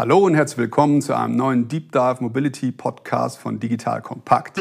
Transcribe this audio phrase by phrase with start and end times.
[0.00, 4.58] Hallo und herzlich willkommen zu einem neuen Deep Dive Mobility Podcast von Digital Kompakt.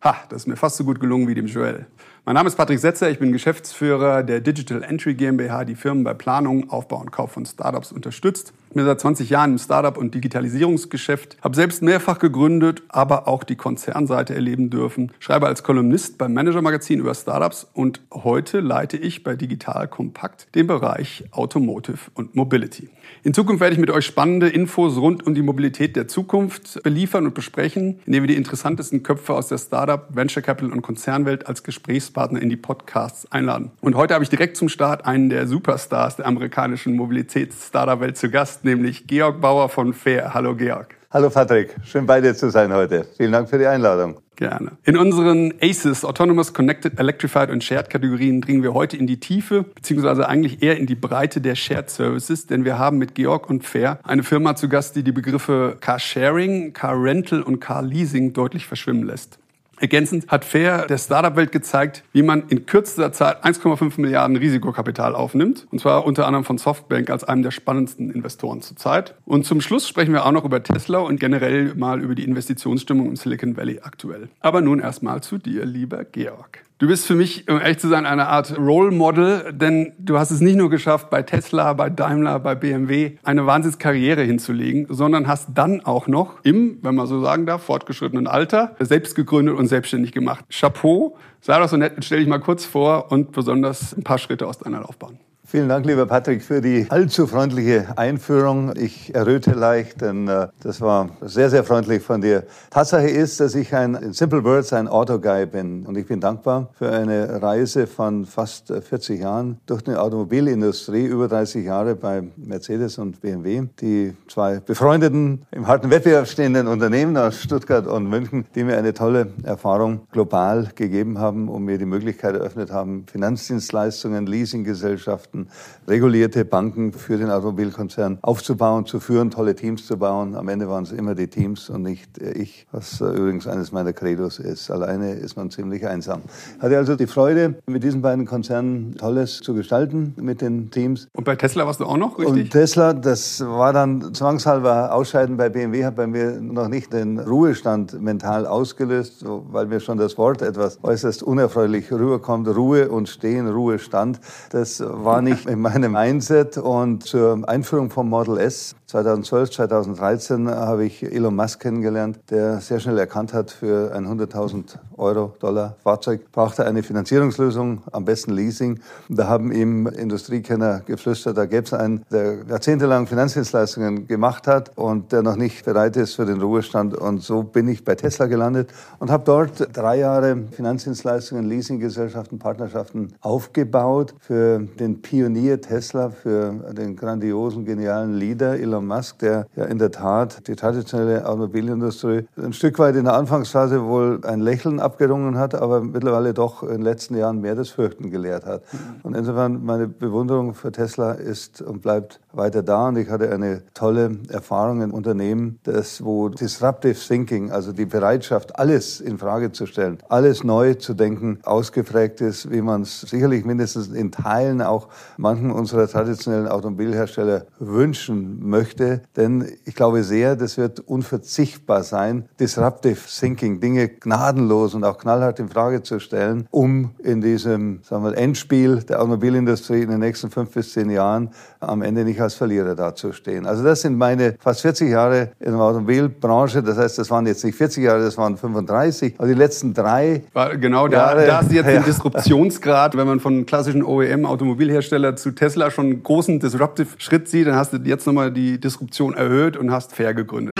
[0.00, 1.84] Ha, das ist mir fast so gut gelungen wie dem Joel.
[2.28, 6.12] Mein Name ist Patrick Setzer, ich bin Geschäftsführer der Digital Entry GmbH, die Firmen bei
[6.12, 8.52] Planung, Aufbau und Kauf von Startups unterstützt.
[8.70, 13.44] Ich bin seit 20 Jahren im Startup- und Digitalisierungsgeschäft, habe selbst mehrfach gegründet, aber auch
[13.44, 18.96] die Konzernseite erleben dürfen, schreibe als Kolumnist beim Manager Magazin über Startups und heute leite
[18.96, 22.88] ich bei Digital Kompakt den Bereich Automotive und Mobility.
[23.22, 27.26] In Zukunft werde ich mit euch spannende Infos rund um die Mobilität der Zukunft beliefern
[27.26, 31.62] und besprechen, indem wir die interessantesten Köpfe aus der Startup, Venture Capital und Konzernwelt als
[31.62, 33.70] Gesprächspartner in die Podcasts einladen.
[33.80, 38.64] Und heute habe ich direkt zum Start einen der Superstars der amerikanischen Mobilitäts-Startup-Welt zu Gast,
[38.64, 40.34] nämlich Georg Bauer von Fair.
[40.34, 40.94] Hallo Georg.
[41.16, 43.06] Hallo Patrick, schön bei dir zu sein heute.
[43.16, 44.18] Vielen Dank für die Einladung.
[44.36, 44.72] Gerne.
[44.84, 49.62] In unseren ACES, Autonomous, Connected, Electrified und Shared Kategorien dringen wir heute in die Tiefe,
[49.62, 53.64] beziehungsweise eigentlich eher in die Breite der Shared Services, denn wir haben mit Georg und
[53.64, 58.34] Fair eine Firma zu Gast, die die Begriffe Car Sharing, Car Rental und Car Leasing
[58.34, 59.38] deutlich verschwimmen lässt.
[59.78, 65.66] Ergänzend hat Fair der Startup-Welt gezeigt, wie man in kürzester Zeit 1,5 Milliarden Risikokapital aufnimmt.
[65.70, 69.14] Und zwar unter anderem von Softbank als einem der spannendsten Investoren zurzeit.
[69.24, 73.08] Und zum Schluss sprechen wir auch noch über Tesla und generell mal über die Investitionsstimmung
[73.08, 74.28] im Silicon Valley aktuell.
[74.40, 76.65] Aber nun erstmal zu dir, lieber Georg.
[76.78, 80.30] Du bist für mich, um ehrlich zu sein, eine Art Role Model, denn du hast
[80.30, 85.48] es nicht nur geschafft, bei Tesla, bei Daimler, bei BMW eine Wahnsinnskarriere hinzulegen, sondern hast
[85.54, 90.12] dann auch noch im, wenn man so sagen darf, fortgeschrittenen Alter selbst gegründet und selbstständig
[90.12, 90.44] gemacht.
[90.50, 94.46] Chapeau, sei doch so nett, stell dich mal kurz vor und besonders ein paar Schritte
[94.46, 95.18] aus deiner Laufbahn.
[95.56, 98.74] Vielen Dank, lieber Patrick, für die allzu freundliche Einführung.
[98.76, 102.42] Ich erröte leicht, denn äh, das war sehr, sehr freundlich von dir.
[102.68, 105.86] Tatsache ist, dass ich ein, in Simple Words, ein Autoguy bin.
[105.86, 111.26] Und ich bin dankbar für eine Reise von fast 40 Jahren durch die Automobilindustrie, über
[111.26, 117.40] 30 Jahre bei Mercedes und BMW, die zwei befreundeten, im harten Wettbewerb stehenden Unternehmen aus
[117.40, 122.34] Stuttgart und München, die mir eine tolle Erfahrung global gegeben haben und mir die Möglichkeit
[122.34, 125.45] eröffnet haben, Finanzdienstleistungen, Leasinggesellschaften,
[125.88, 130.34] Regulierte Banken für den Automobilkonzern aufzubauen, zu führen, tolle Teams zu bauen.
[130.34, 134.38] Am Ende waren es immer die Teams und nicht ich, was übrigens eines meiner Credos
[134.38, 134.70] ist.
[134.70, 136.22] Alleine ist man ziemlich einsam.
[136.58, 141.08] Hatte also die Freude, mit diesen beiden Konzernen Tolles zu gestalten, mit den Teams.
[141.12, 142.44] Und bei Tesla warst du auch noch, richtig?
[142.44, 147.18] Und Tesla, das war dann zwangshalber Ausscheiden bei BMW, hat bei mir noch nicht den
[147.18, 152.48] Ruhestand mental ausgelöst, weil mir schon das Wort etwas äußerst unerfreulich rüberkommt.
[152.48, 154.20] Ruhe und Stehen, Ruhestand.
[154.50, 154.80] Das
[155.26, 161.34] nicht in meinem Mindset und zur Einführung vom Model S 2012, 2013 habe ich Elon
[161.34, 166.84] Musk kennengelernt, der sehr schnell erkannt hat, für ein 100.000 Euro, Dollar Fahrzeug brauchte eine
[166.84, 168.78] Finanzierungslösung, am besten Leasing.
[169.08, 175.10] Da haben ihm Industriekenner geflüstert, da gäbe es einen, der jahrzehntelang Finanzdienstleistungen gemacht hat und
[175.10, 176.96] der noch nicht bereit ist für den Ruhestand.
[176.96, 178.70] Und so bin ich bei Tesla gelandet
[179.00, 186.94] und habe dort drei Jahre Finanzdienstleistungen, Leasinggesellschaften, Partnerschaften aufgebaut für den Pionier Tesla, für den
[186.94, 192.78] grandiosen, genialen Leader Elon Musk, der ja in der Tat die traditionelle Automobilindustrie ein Stück
[192.78, 197.16] weit in der Anfangsphase wohl ein Lächeln abgerungen hat, aber mittlerweile doch in den letzten
[197.16, 198.60] Jahren mehr das Fürchten gelehrt hat.
[199.04, 202.88] Und insofern meine Bewunderung für Tesla ist und bleibt weiter da.
[202.88, 208.58] Und ich hatte eine tolle Erfahrung in Unternehmen, das, wo Disruptive Thinking, also die Bereitschaft,
[208.58, 213.44] alles in Frage zu stellen, alles neu zu denken, ausgeprägt ist, wie man es sicherlich
[213.44, 220.56] mindestens in Teilen auch manchen unserer traditionellen Automobilhersteller wünschen möchte, denn ich glaube sehr, das
[220.56, 226.90] wird unverzichtbar sein, disruptive thinking, Dinge gnadenlos und auch knallhart in Frage zu stellen, um
[226.98, 231.30] in diesem sagen wir, Endspiel der Automobilindustrie in den nächsten fünf bis zehn Jahren
[231.60, 233.46] am Ende nicht als Verlierer dazustehen.
[233.46, 236.62] Also das sind meine fast 40 Jahre in der Automobilbranche.
[236.62, 239.14] Das heißt, das waren jetzt nicht 40 Jahre, das waren 35.
[239.18, 241.80] Aber die letzten drei War genau da, Jahre, da ist jetzt ja.
[241.80, 242.96] Disruptionsgrad.
[242.96, 247.72] Wenn man von klassischen OEM-Automobilhersteller zu Tesla schon einen großen Disruptive Schritt sieht, dann hast
[247.72, 250.52] du jetzt nochmal die Disruption erhöht und hast fair gegründet.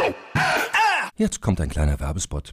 [1.16, 2.52] Jetzt kommt ein kleiner Werbespot.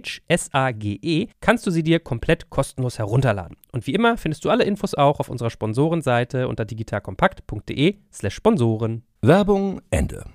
[0.27, 3.57] S-A-G-E, kannst du sie dir komplett kostenlos herunterladen.
[3.71, 9.03] Und wie immer findest du alle Infos auch auf unserer Sponsorenseite unter digitalkompakt.de slash Sponsoren.
[9.21, 10.25] Werbung Ende.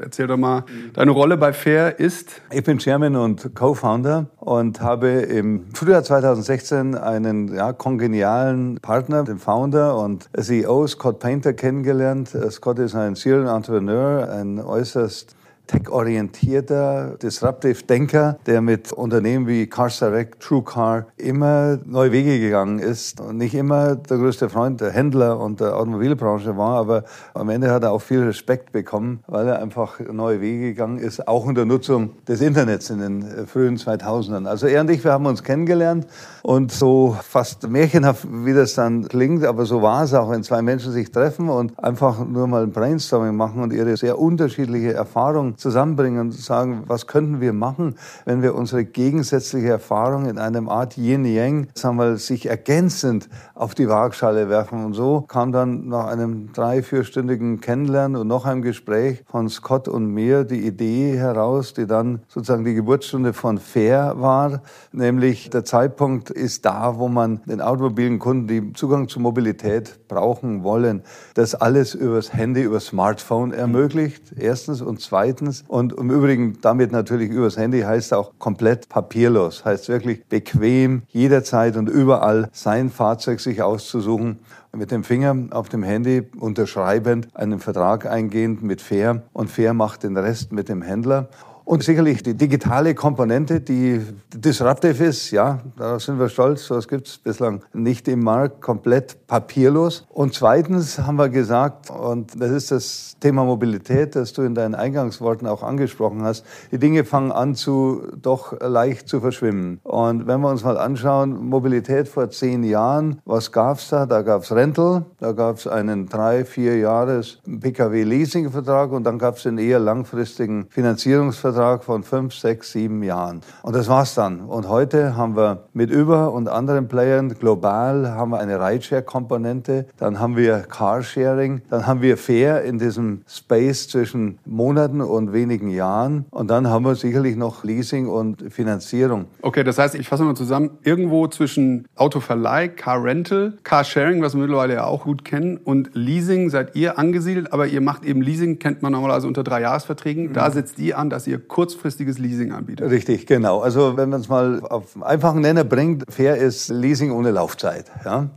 [0.00, 2.40] Erzähl doch mal, deine Rolle bei Fair ist?
[2.52, 9.38] Ich bin Chairman und Co-Founder und habe im Frühjahr 2016 einen ja, kongenialen Partner, den
[9.38, 12.36] Founder und CEO Scott Painter kennengelernt.
[12.50, 15.34] Scott ist ein Serial Entrepreneur, ein äußerst
[15.68, 23.20] tech-orientierter, disruptive Denker, der mit Unternehmen wie Cars Direct, TrueCar immer neue Wege gegangen ist
[23.20, 27.04] und nicht immer der größte Freund der Händler und der Automobilbranche war, aber
[27.34, 31.28] am Ende hat er auch viel Respekt bekommen, weil er einfach neue Wege gegangen ist,
[31.28, 34.46] auch in der Nutzung des Internets in den frühen 2000ern.
[34.46, 36.06] Also er und ich, wir haben uns kennengelernt
[36.42, 40.62] und so fast märchenhaft, wie das dann klingt, aber so war es auch, wenn zwei
[40.62, 45.57] Menschen sich treffen und einfach nur mal ein Brainstorming machen und ihre sehr unterschiedliche Erfahrung
[45.58, 50.96] zusammenbringen und sagen, was könnten wir machen, wenn wir unsere gegensätzliche Erfahrung in einem Art
[50.96, 54.84] Yin-Yang, sagen wir, sich ergänzend auf die Waagschale werfen.
[54.84, 59.88] Und so kam dann nach einem drei-, vierstündigen Kennenlernen und noch einem Gespräch von Scott
[59.88, 64.62] und mir die Idee heraus, die dann sozusagen die Geburtsstunde von Fair war,
[64.92, 70.62] nämlich der Zeitpunkt ist da, wo man den automobilen Kunden, die Zugang zu Mobilität brauchen
[70.62, 71.02] wollen,
[71.34, 74.80] das alles übers Handy, über Smartphone ermöglicht, erstens.
[74.80, 75.64] Und zweitens, meistens.
[75.68, 79.64] Und im Übrigen damit natürlich übers Handy heißt auch komplett papierlos.
[79.64, 84.38] Heißt wirklich bequem, jederzeit und überall sein Fahrzeug sich auszusuchen
[84.76, 90.02] mit dem Finger auf dem Handy unterschreibend einen Vertrag eingehend mit Fair und Fair macht
[90.02, 91.28] den Rest mit dem Händler.
[91.68, 94.00] Und sicherlich die digitale Komponente, die
[94.34, 96.64] disruptive ist, ja, darauf sind wir stolz.
[96.64, 100.06] Etwas gibt es bislang nicht im Markt, komplett papierlos.
[100.08, 104.74] Und zweitens haben wir gesagt, und das ist das Thema Mobilität, das du in deinen
[104.74, 109.80] Eingangsworten auch angesprochen hast, die Dinge fangen an zu doch leicht zu verschwimmen.
[109.82, 114.06] Und wenn wir uns mal anschauen, Mobilität vor zehn Jahren, was gab's da?
[114.06, 119.80] Da gab's Rental, da gab's einen drei, vier Jahres PKW-Leasing-Vertrag und dann gab's den eher
[119.80, 123.40] langfristigen Finanzierungsvertrag Vertrag von fünf, sechs, sieben Jahren.
[123.62, 124.42] Und das war's dann.
[124.42, 130.20] Und heute haben wir mit Uber und anderen Playern global haben wir eine Rideshare-Komponente, dann
[130.20, 136.26] haben wir Carsharing, dann haben wir Fair in diesem Space zwischen Monaten und wenigen Jahren
[136.30, 139.24] und dann haben wir sicherlich noch Leasing und Finanzierung.
[139.42, 144.42] Okay, das heißt, ich fasse mal zusammen, irgendwo zwischen Autoverleih, Car Rental, Carsharing, was wir
[144.42, 148.60] mittlerweile ja auch gut kennen, und Leasing seid ihr angesiedelt, aber ihr macht eben Leasing,
[148.60, 150.28] kennt man normalerweise unter drei Jahresverträgen.
[150.28, 150.32] Mhm.
[150.34, 152.90] Da setzt ihr an, dass ihr kurzfristiges Leasing anbietet.
[152.90, 153.60] Richtig, genau.
[153.60, 157.86] Also wenn man es mal auf einfachen Nenner bringt, fair ist Leasing ohne Laufzeit.
[158.04, 158.22] Ja?
[158.22, 158.28] Mhm.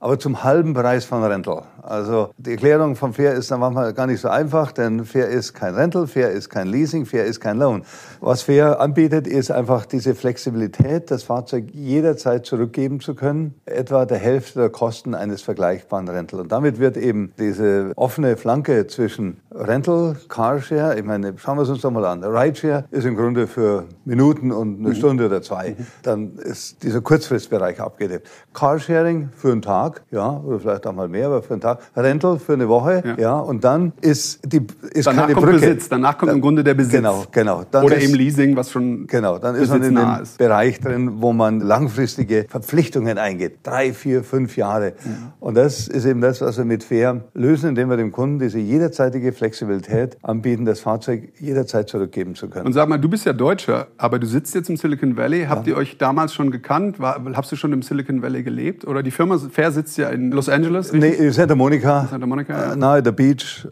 [0.00, 1.64] Aber zum halben Preis von Rental.
[1.88, 5.54] Also die Erklärung von Fair ist dann manchmal gar nicht so einfach, denn Fair ist
[5.54, 7.82] kein Rental, Fair ist kein Leasing, Fair ist kein Loan.
[8.20, 14.18] Was Fair anbietet, ist einfach diese Flexibilität, das Fahrzeug jederzeit zurückgeben zu können, etwa der
[14.18, 16.40] Hälfte der Kosten eines vergleichbaren Rental.
[16.40, 21.70] Und damit wird eben diese offene Flanke zwischen Rental, Carshare, ich meine, schauen wir es
[21.70, 22.22] uns doch mal an.
[22.58, 24.94] Rideshare ist im Grunde für Minuten und eine mhm.
[24.94, 25.70] Stunde oder zwei.
[25.70, 25.86] Mhm.
[26.02, 28.28] Dann ist dieser Kurzfristbereich abgedeckt.
[28.52, 32.38] Carsharing für einen Tag, ja, oder vielleicht auch mal mehr, aber für einen Tag Rental
[32.38, 35.60] für eine Woche, ja, ja und dann ist die ist danach keine kommt Brücke.
[35.60, 36.92] Besitz, danach kommt im Grunde der Besitz.
[36.92, 37.64] Genau, genau.
[37.70, 40.38] Dann Oder ist, eben Leasing, was schon genau, dann ist man in dem ist.
[40.38, 44.94] Bereich drin, wo man langfristige Verpflichtungen eingeht, drei, vier, fünf Jahre.
[45.04, 45.32] Mhm.
[45.40, 48.58] Und das ist eben das, was wir mit Fair lösen, indem wir dem Kunden diese
[48.58, 52.66] jederzeitige Flexibilität anbieten, das Fahrzeug jederzeit zurückgeben zu können.
[52.66, 55.46] Und sag mal, du bist ja Deutscher, aber du sitzt jetzt im Silicon Valley.
[55.48, 55.74] Habt ja.
[55.74, 57.00] ihr euch damals schon gekannt?
[57.00, 58.86] War, hast du schon im Silicon Valley gelebt?
[58.86, 60.92] Oder die Firma Fair sitzt ja in Los Angeles?
[60.92, 61.20] Richtig?
[61.20, 62.06] Nee, Santa Monica.
[62.10, 62.72] Santa Monica.
[62.72, 63.66] Äh, nahe der Beach.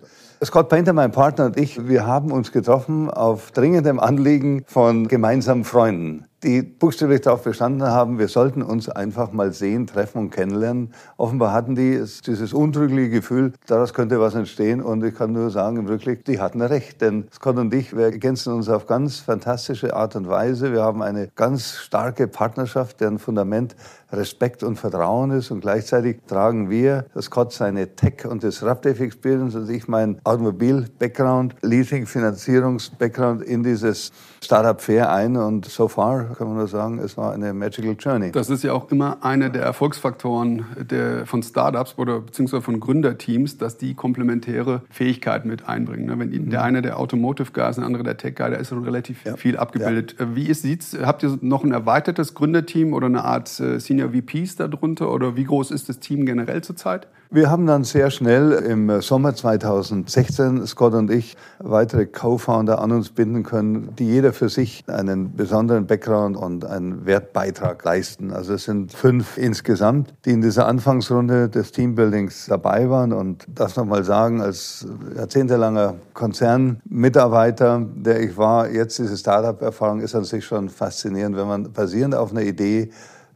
[0.44, 5.64] Scott Painter, mein Partner und ich, wir haben uns getroffen auf dringendem Anliegen von gemeinsamen
[5.64, 6.26] Freunden.
[6.42, 10.92] Die buchstäblich darauf bestanden haben, wir sollten uns einfach mal sehen, treffen und kennenlernen.
[11.16, 14.82] Offenbar hatten die dieses untrügliche Gefühl, daraus könnte was entstehen.
[14.82, 17.00] Und ich kann nur sagen, wirklich, die hatten recht.
[17.00, 20.72] Denn Scott und ich, wir ergänzen uns auf ganz fantastische Art und Weise.
[20.72, 23.74] Wir haben eine ganz starke Partnerschaft, deren Fundament
[24.12, 25.50] Respekt und Vertrauen ist.
[25.50, 33.42] Und gleichzeitig tragen wir, Scott seine Tech- und Disruptive Experience und ich mein Automobil-Background, Leasing-Finanzierungs-Background
[33.42, 34.12] in dieses
[34.42, 35.36] Startup Fair ein.
[35.36, 38.32] Und so far kann man nur sagen, es war eine magical journey.
[38.32, 43.58] Das ist ja auch immer einer der Erfolgsfaktoren der, von Startups oder beziehungsweise von Gründerteams,
[43.58, 46.06] dass die komplementäre Fähigkeiten mit einbringen.
[46.06, 46.18] Ne?
[46.18, 46.50] Wenn mhm.
[46.50, 49.24] der eine der Automotive Guy ist, der andere der Tech Guy, da ist schon relativ
[49.24, 49.36] ja.
[49.36, 50.16] viel abgebildet.
[50.18, 50.34] Ja.
[50.34, 50.96] Wie ist, sieht's?
[51.00, 55.44] Habt ihr noch ein erweitertes Gründerteam oder eine Art äh, Senior VPs darunter oder wie
[55.44, 57.06] groß ist das Team generell zurzeit?
[57.36, 63.10] Wir haben dann sehr schnell im Sommer 2016, Scott und ich, weitere Co-Founder an uns
[63.10, 68.32] binden können, die jeder für sich einen besonderen Background und einen Wertbeitrag leisten.
[68.32, 73.12] Also es sind fünf insgesamt, die in dieser Anfangsrunde des Teambuildings dabei waren.
[73.12, 80.24] Und das nochmal sagen, als jahrzehntelanger Konzernmitarbeiter, der ich war, jetzt diese Startup-Erfahrung ist an
[80.24, 82.88] sich schon faszinierend, wenn man basierend auf einer Idee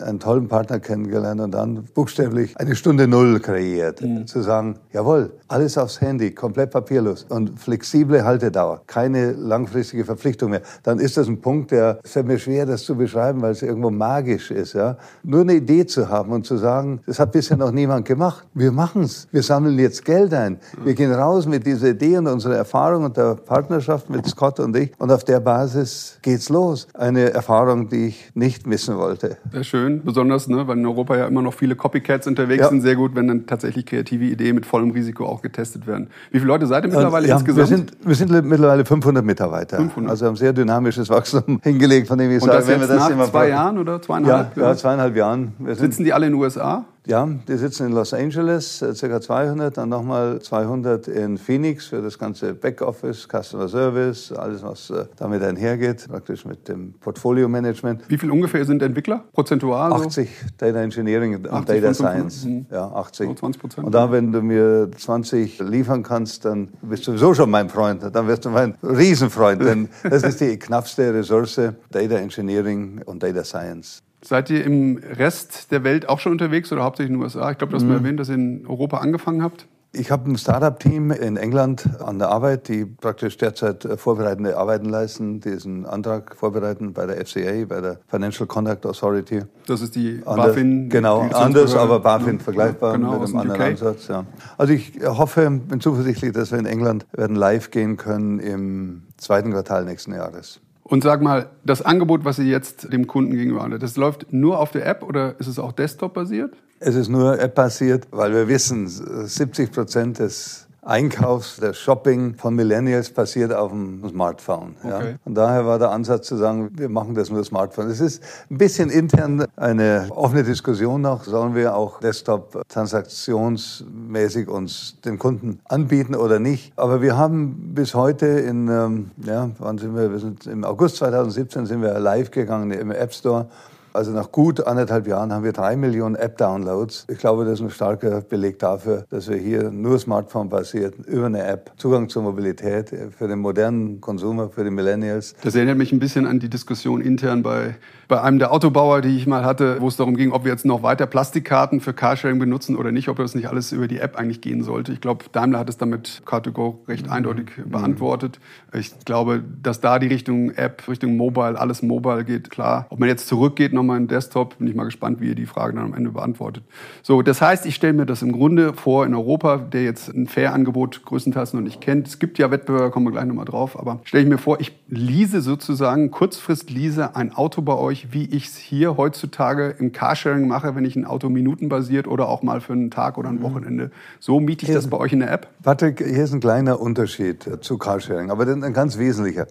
[0.02, 4.00] einen tollen Partner kennengelernt und dann buchstäblich eine Stunde Null kreiert.
[4.00, 4.26] Mhm.
[4.26, 10.62] Zu sagen, jawohl, alles aufs Handy, komplett papierlos und flexible Haltedauer, keine langfristige Verpflichtung mehr.
[10.82, 13.90] Dann ist das ein Punkt, der fällt mir schwer, das zu beschreiben, weil es irgendwo
[13.90, 14.74] magisch ist.
[14.74, 14.96] Ja?
[15.22, 18.46] Nur eine Idee zu haben und zu sagen, das hat bisher noch niemand gemacht.
[18.54, 19.28] Wir machen es.
[19.32, 20.58] Wir sammeln jetzt Geld ein.
[20.84, 24.76] Wir gehen raus mit dieser Idee und unserer Erfahrung und der Partnerschaft mit Scott und
[24.76, 26.86] ich und auf der Basis geht's los.
[26.94, 29.36] Eine Erfahrung, die ich nicht missen wollte.
[29.52, 32.68] Sehr schön schön, besonders, ne, weil in Europa ja immer noch viele Copycats unterwegs ja.
[32.68, 32.82] sind.
[32.82, 36.08] Sehr gut, wenn dann tatsächlich kreative Ideen mit vollem Risiko auch getestet werden.
[36.30, 37.70] Wie viele Leute seid ihr mittlerweile ja, insgesamt?
[37.70, 39.76] Wir sind, wir sind mittlerweile 500 Mitarbeiter.
[39.76, 40.10] 500.
[40.10, 43.30] Also haben sehr dynamisches Wachstum hingelegt, von dem ich Und sage, wenn wir das nach
[43.30, 44.56] zwei Jahren oder zweieinhalb?
[44.56, 45.52] Ja, ja zweieinhalb Jahren.
[45.72, 46.84] Sitzen die alle in den USA?
[47.06, 49.20] Ja, die sitzen in Los Angeles, äh, ca.
[49.20, 55.06] 200, dann nochmal 200 in Phoenix für das ganze Backoffice, Customer Service, alles, was äh,
[55.16, 58.02] damit einhergeht, praktisch mit dem Portfolio-Management.
[58.08, 59.92] Wie viel ungefähr sind Entwickler, prozentual?
[59.92, 60.28] 80
[60.58, 62.44] Data Engineering und 80, Data Science.
[62.44, 62.66] Mhm.
[62.70, 63.28] Ja, 80.
[63.28, 63.86] So 20 Prozent.
[63.86, 68.02] Und da, wenn du mir 20 liefern kannst, dann bist du sowieso schon mein Freund.
[68.12, 73.42] Dann wirst du mein Riesenfreund, denn das ist die knappste Ressource, Data Engineering und Data
[73.42, 74.02] Science.
[74.22, 77.50] Seid ihr im Rest der Welt auch schon unterwegs oder hauptsächlich in den USA?
[77.50, 77.88] Ich glaube, du hast mhm.
[77.88, 79.66] mal erwähnt, dass ihr in Europa angefangen habt.
[79.92, 84.88] Ich habe ein Startup-Team in England an der Arbeit, die praktisch derzeit äh, vorbereitende Arbeiten
[84.88, 89.42] leisten, diesen Antrag vorbereiten bei der FCA, bei der Financial Conduct Authority.
[89.66, 90.90] Das ist die Ander, BaFin.
[90.90, 93.66] Genau, anders, aber BaFin ja, vergleichbar genau, mit einem anderen UK.
[93.66, 94.06] Ansatz.
[94.06, 94.26] Ja.
[94.56, 99.50] Also ich hoffe, bin zuversichtlich, dass wir in England werden live gehen können im zweiten
[99.50, 100.60] Quartal nächsten Jahres.
[100.90, 104.58] Und sag mal, das Angebot, was ihr jetzt dem Kunden gegenüber anbietet, das läuft nur
[104.58, 106.52] auf der App oder ist es auch Desktop-basiert?
[106.80, 113.10] Es ist nur App-basiert, weil wir wissen, 70 Prozent des Einkaufs, der Shopping von Millennials
[113.10, 114.76] passiert auf dem Smartphone.
[114.82, 115.10] Okay.
[115.10, 115.16] Ja.
[115.24, 117.88] Und daher war der Ansatz zu sagen, wir machen das nur Smartphone.
[117.88, 121.24] Es ist ein bisschen intern eine offene Diskussion noch.
[121.24, 126.72] Sollen wir auch Desktop transaktionsmäßig uns den Kunden anbieten oder nicht?
[126.76, 130.10] Aber wir haben bis heute in, ähm, ja, wann sind wir?
[130.10, 133.46] Wir sind im August 2017 sind wir live gegangen im App Store
[133.92, 137.06] also nach gut anderthalb Jahren haben wir drei Millionen App-Downloads.
[137.08, 141.44] Ich glaube, das ist ein starker Beleg dafür, dass wir hier nur Smartphone-basiert über eine
[141.44, 145.34] App Zugang zur Mobilität für den modernen Konsumer, für die Millennials.
[145.42, 147.76] Das erinnert mich ein bisschen an die Diskussion intern bei
[148.10, 150.66] bei einem der Autobauer, die ich mal hatte, wo es darum ging, ob wir jetzt
[150.66, 154.16] noch weiter Plastikkarten für Carsharing benutzen oder nicht, ob das nicht alles über die App
[154.16, 154.92] eigentlich gehen sollte.
[154.92, 157.12] Ich glaube, Daimler hat es damit Car2Go recht mhm.
[157.12, 158.40] eindeutig beantwortet.
[158.72, 162.86] Ich glaube, dass da die Richtung App, Richtung Mobile, alles Mobile geht, klar.
[162.90, 165.74] Ob man jetzt zurückgeht nochmal in Desktop, bin ich mal gespannt, wie ihr die Frage
[165.74, 166.64] dann am Ende beantwortet.
[167.02, 170.26] So, das heißt, ich stelle mir das im Grunde vor in Europa, der jetzt ein
[170.26, 172.08] Fair-Angebot größtenteils noch nicht kennt.
[172.08, 174.78] Es gibt ja Wettbewerber, kommen wir gleich nochmal drauf, aber stelle ich mir vor, ich
[174.88, 180.48] lease sozusagen, kurzfrist lease ein Auto bei euch wie ich es hier heutzutage im Carsharing
[180.48, 183.42] mache, wenn ich ein Auto minutenbasiert oder auch mal für einen Tag oder ein mhm.
[183.42, 183.90] Wochenende.
[184.18, 185.48] So miete ich das bei euch in der App?
[185.62, 189.46] Patrick, hier ist ein kleiner Unterschied zu Carsharing, aber ein ganz wesentlicher.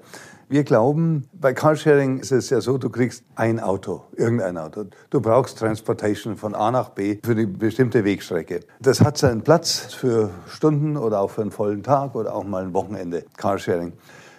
[0.51, 4.85] Wir glauben, bei Carsharing ist es ja so, du kriegst ein Auto, irgendein Auto.
[5.11, 8.61] Du brauchst Transportation von A nach B für eine bestimmte Wegstrecke.
[8.79, 12.63] Das hat seinen Platz für Stunden oder auch für einen vollen Tag oder auch mal
[12.63, 13.93] ein Wochenende Carsharing.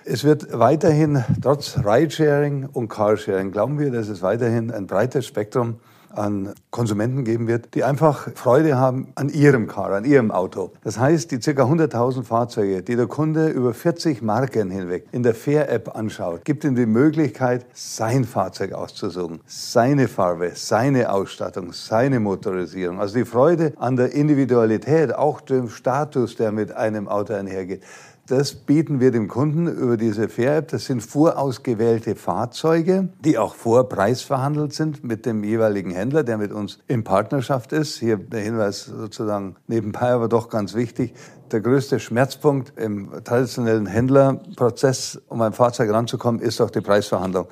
[0.04, 5.76] Es wird weiterhin, trotz Ridesharing und Carsharing, glauben wir, dass es weiterhin ein breites Spektrum
[6.10, 10.72] an Konsumenten geben wird, die einfach Freude haben an ihrem Car, an ihrem Auto.
[10.82, 11.50] Das heißt, die ca.
[11.62, 16.74] 100.000 Fahrzeuge, die der Kunde über 40 Marken hinweg in der Fair-App anschaut, gibt ihm
[16.74, 23.00] die Möglichkeit, sein Fahrzeug auszusuchen, seine Farbe, seine Ausstattung, seine Motorisierung.
[23.00, 27.82] Also die Freude an der Individualität, auch dem Status, der mit einem Auto einhergeht.
[28.30, 30.68] Das bieten wir dem Kunden über diese Fair-App.
[30.68, 36.78] Das sind vorausgewählte Fahrzeuge, die auch vorpreisverhandelt sind mit dem jeweiligen Händler, der mit uns
[36.86, 37.98] in Partnerschaft ist.
[37.98, 41.12] Hier der Hinweis sozusagen nebenbei, aber doch ganz wichtig.
[41.50, 47.48] Der größte Schmerzpunkt im traditionellen Händlerprozess, um ein Fahrzeug ranzukommen, ist auch die Preisverhandlung.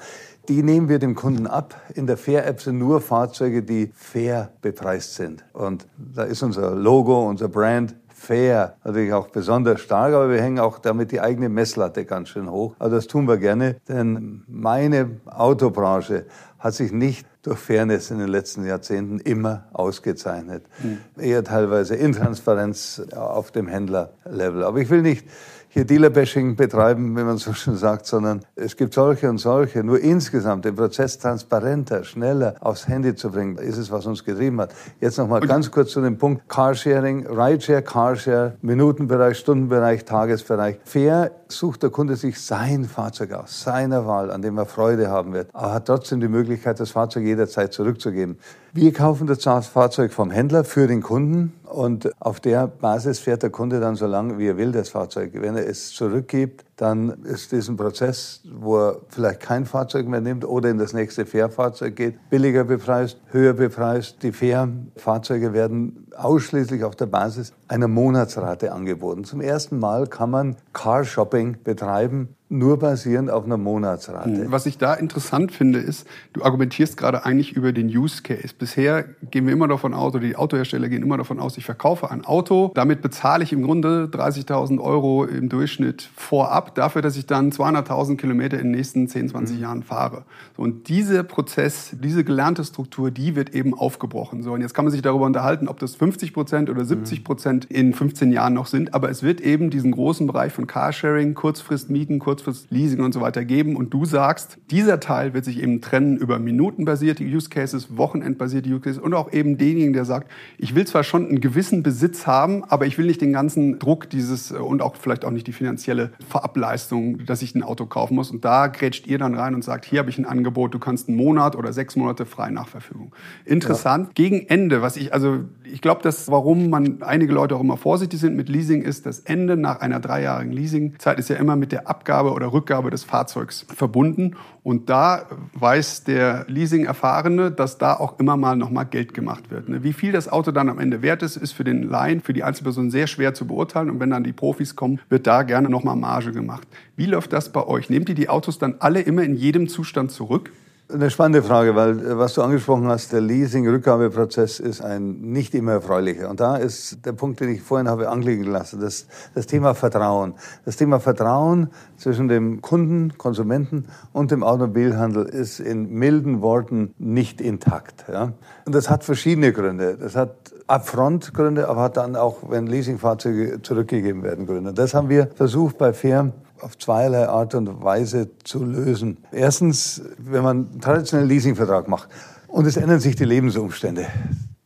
[0.48, 1.74] Die nehmen wir dem Kunden ab.
[1.94, 5.44] In der Fair-App sind nur Fahrzeuge, die fair bepreist sind.
[5.52, 10.58] Und da ist unser Logo, unser Brand fair, natürlich auch besonders stark, aber wir hängen
[10.58, 12.74] auch damit die eigene Messlatte ganz schön hoch.
[12.78, 16.26] Aber das tun wir gerne, denn meine Autobranche
[16.58, 20.64] hat sich nicht durch Fairness in den letzten Jahrzehnten immer ausgezeichnet.
[20.82, 20.98] Mhm.
[21.16, 24.64] Eher teilweise Intransparenz auf dem Händlerlevel.
[24.64, 25.26] Aber ich will nicht
[25.70, 29.84] hier Dealer-Bashing betreiben, wie man so schön sagt, sondern es gibt solche und solche.
[29.84, 34.60] Nur insgesamt den Prozess transparenter, schneller aufs Handy zu bringen, ist es, was uns getrieben
[34.60, 34.74] hat.
[35.00, 40.78] Jetzt noch mal ganz kurz zu dem Punkt Carsharing, Rideshare, Carshare, Minutenbereich, Stundenbereich, Tagesbereich.
[40.84, 45.32] Fair sucht der Kunde sich sein Fahrzeug aus, seiner Wahl, an dem er Freude haben
[45.32, 48.38] wird, aber hat trotzdem die Möglichkeit, das Fahrzeug jederzeit zurückzugeben.
[48.74, 53.48] Wir kaufen das Fahrzeug vom Händler für den Kunden und auf der Basis fährt der
[53.50, 55.30] Kunde dann so lange, wie er will, das Fahrzeug.
[55.34, 60.44] Wenn er es zurückgibt, dann ist diesen Prozess, wo er vielleicht kein Fahrzeug mehr nimmt
[60.44, 64.22] oder in das nächste Fährfahrzeug geht, billiger bepreist, höher bepreist.
[64.22, 69.24] Die Fährfahrzeuge werden ausschließlich auf der Basis einer Monatsrate angeboten.
[69.24, 74.44] Zum ersten Mal kann man Car-Shopping betreiben nur basierend auf einer Monatsrate.
[74.44, 78.54] Hm, was ich da interessant finde, ist, du argumentierst gerade eigentlich über den Use Case.
[78.58, 82.10] Bisher gehen wir immer davon aus, oder die Autohersteller gehen immer davon aus, ich verkaufe
[82.10, 87.26] ein Auto, damit bezahle ich im Grunde 30.000 Euro im Durchschnitt vorab dafür, dass ich
[87.26, 89.62] dann 200.000 Kilometer in den nächsten 10, 20 mhm.
[89.62, 90.24] Jahren fahre.
[90.56, 94.42] So, und dieser Prozess, diese gelernte Struktur, die wird eben aufgebrochen.
[94.42, 97.70] So, und jetzt kann man sich darüber unterhalten, ob das 50 Prozent oder 70 Prozent
[97.70, 97.76] mhm.
[97.76, 102.18] in 15 Jahren noch sind, aber es wird eben diesen großen Bereich von Carsharing, Kurzfristmieten,
[102.18, 103.76] Kurz kurzfristig Leasing und so weiter geben.
[103.76, 108.80] Und du sagst, dieser Teil wird sich eben trennen über minutenbasierte Use Cases, wochenendbasierte Use
[108.80, 112.64] Cases und auch eben denjenigen, der sagt, ich will zwar schon einen gewissen Besitz haben,
[112.64, 116.12] aber ich will nicht den ganzen Druck dieses und auch vielleicht auch nicht die finanzielle
[116.58, 118.30] Vorableistung, dass ich ein Auto kaufen muss.
[118.30, 121.08] Und da grätscht ihr dann rein und sagt, hier habe ich ein Angebot, du kannst
[121.08, 123.14] einen Monat oder sechs Monate frei nach Verfügung.
[123.44, 124.08] Interessant.
[124.08, 124.12] Ja.
[124.14, 128.20] Gegen Ende, was ich, also ich glaube, dass warum man einige Leute auch immer vorsichtig
[128.20, 131.88] sind mit Leasing, ist das Ende nach einer dreijährigen Leasingzeit ist ja immer mit der
[131.88, 134.36] Abgabe oder Rückgabe des Fahrzeugs verbunden.
[134.62, 139.68] Und da weiß der Leasing-Erfahrene, dass da auch immer mal nochmal Geld gemacht wird.
[139.68, 139.82] Ne?
[139.82, 142.44] Wie viel das Auto dann am Ende wert ist, ist für den Laien, für die
[142.44, 143.90] Einzelperson sehr schwer zu beurteilen.
[143.90, 146.68] Und wenn dann die Profis kommen, wird da gerne nochmal Marge gemacht.
[146.96, 147.90] Wie läuft das bei euch?
[147.90, 150.50] Nehmt ihr die Autos dann alle immer in jedem Zustand zurück?
[150.90, 155.72] Eine spannende Frage, weil äh, was du angesprochen hast, der Leasing-Rückgabeprozess ist ein nicht immer
[155.72, 156.30] erfreulicher.
[156.30, 160.32] Und da ist der Punkt, den ich vorhin habe anklingen lassen, das, das Thema Vertrauen.
[160.64, 167.42] Das Thema Vertrauen zwischen dem Kunden, Konsumenten und dem Automobilhandel ist in milden Worten nicht
[167.42, 168.06] intakt.
[168.10, 168.32] Ja?
[168.64, 169.98] Und das hat verschiedene Gründe.
[170.00, 174.72] Das hat Upfront-Gründe, aber hat dann auch, wenn Leasingfahrzeuge zurückgegeben werden, Gründe.
[174.72, 179.18] Das haben wir versucht bei Fair auf zweierlei Art und Weise zu lösen.
[179.32, 182.08] Erstens, wenn man einen traditionellen Leasingvertrag macht
[182.46, 184.06] und es ändern sich die Lebensumstände,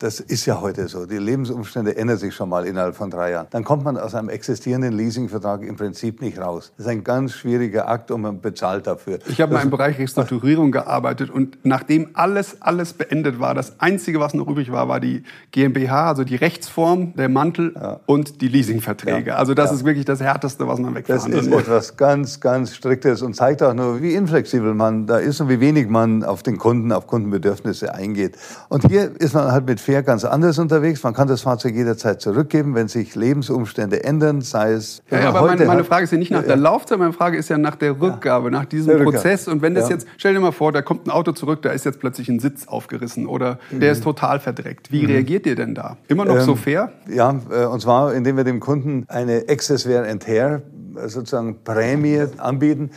[0.02, 1.06] das ist ja heute so.
[1.06, 3.46] Die Lebensumstände ändern sich schon mal innerhalb von drei Jahren.
[3.50, 6.72] Dann kommt man aus einem existierenden Leasingvertrag im Prinzip nicht raus.
[6.76, 9.20] Das ist ein ganz schwieriger Akt und man bezahlt dafür.
[9.28, 14.18] Ich habe mal im Bereich Restrukturierung gearbeitet und nachdem alles, alles beendet war, das Einzige,
[14.18, 18.00] was noch übrig war, war die GmbH, also die Rechtsform, der Mantel ja.
[18.06, 19.30] und die Leasingverträge.
[19.30, 19.36] Ja.
[19.36, 19.76] Also das ja.
[19.76, 21.02] ist wirklich das Härteste, was man muss.
[21.06, 25.40] Das ist etwas ganz, ganz Striktes und zeigt auch nur, wie inflexibel man da ist
[25.40, 28.36] und wie wenig man auf den Kunden, auf Kundenbedürfnisse eingeht.
[28.68, 31.02] Und hier ist man halt mit Fair ganz anders unterwegs.
[31.02, 35.02] Man kann das Fahrzeug jederzeit zurückgeben, wenn sich Lebensumstände ändern, sei es.
[35.10, 37.50] Ja, ja aber meine, meine, Frage ist ja nicht nach der Laufzeit, meine Frage ist
[37.50, 39.48] ja nach der Rückgabe, nach diesem Prozess.
[39.48, 41.84] Und wenn das jetzt, stell dir mal vor, da kommt ein Auto zurück, da ist
[41.84, 43.80] jetzt plötzlich ein Sitz aufgerissen oder mhm.
[43.80, 44.90] der ist total verdreckt.
[44.90, 45.12] Wie mhm.
[45.12, 45.98] reagiert ihr denn da?
[46.08, 46.92] Immer noch ähm, so fair?
[47.06, 50.62] Ja, äh, und zwar, indem wir dem Kunden eine Access Wear and Tear
[51.06, 52.90] sozusagen Prämie anbieten,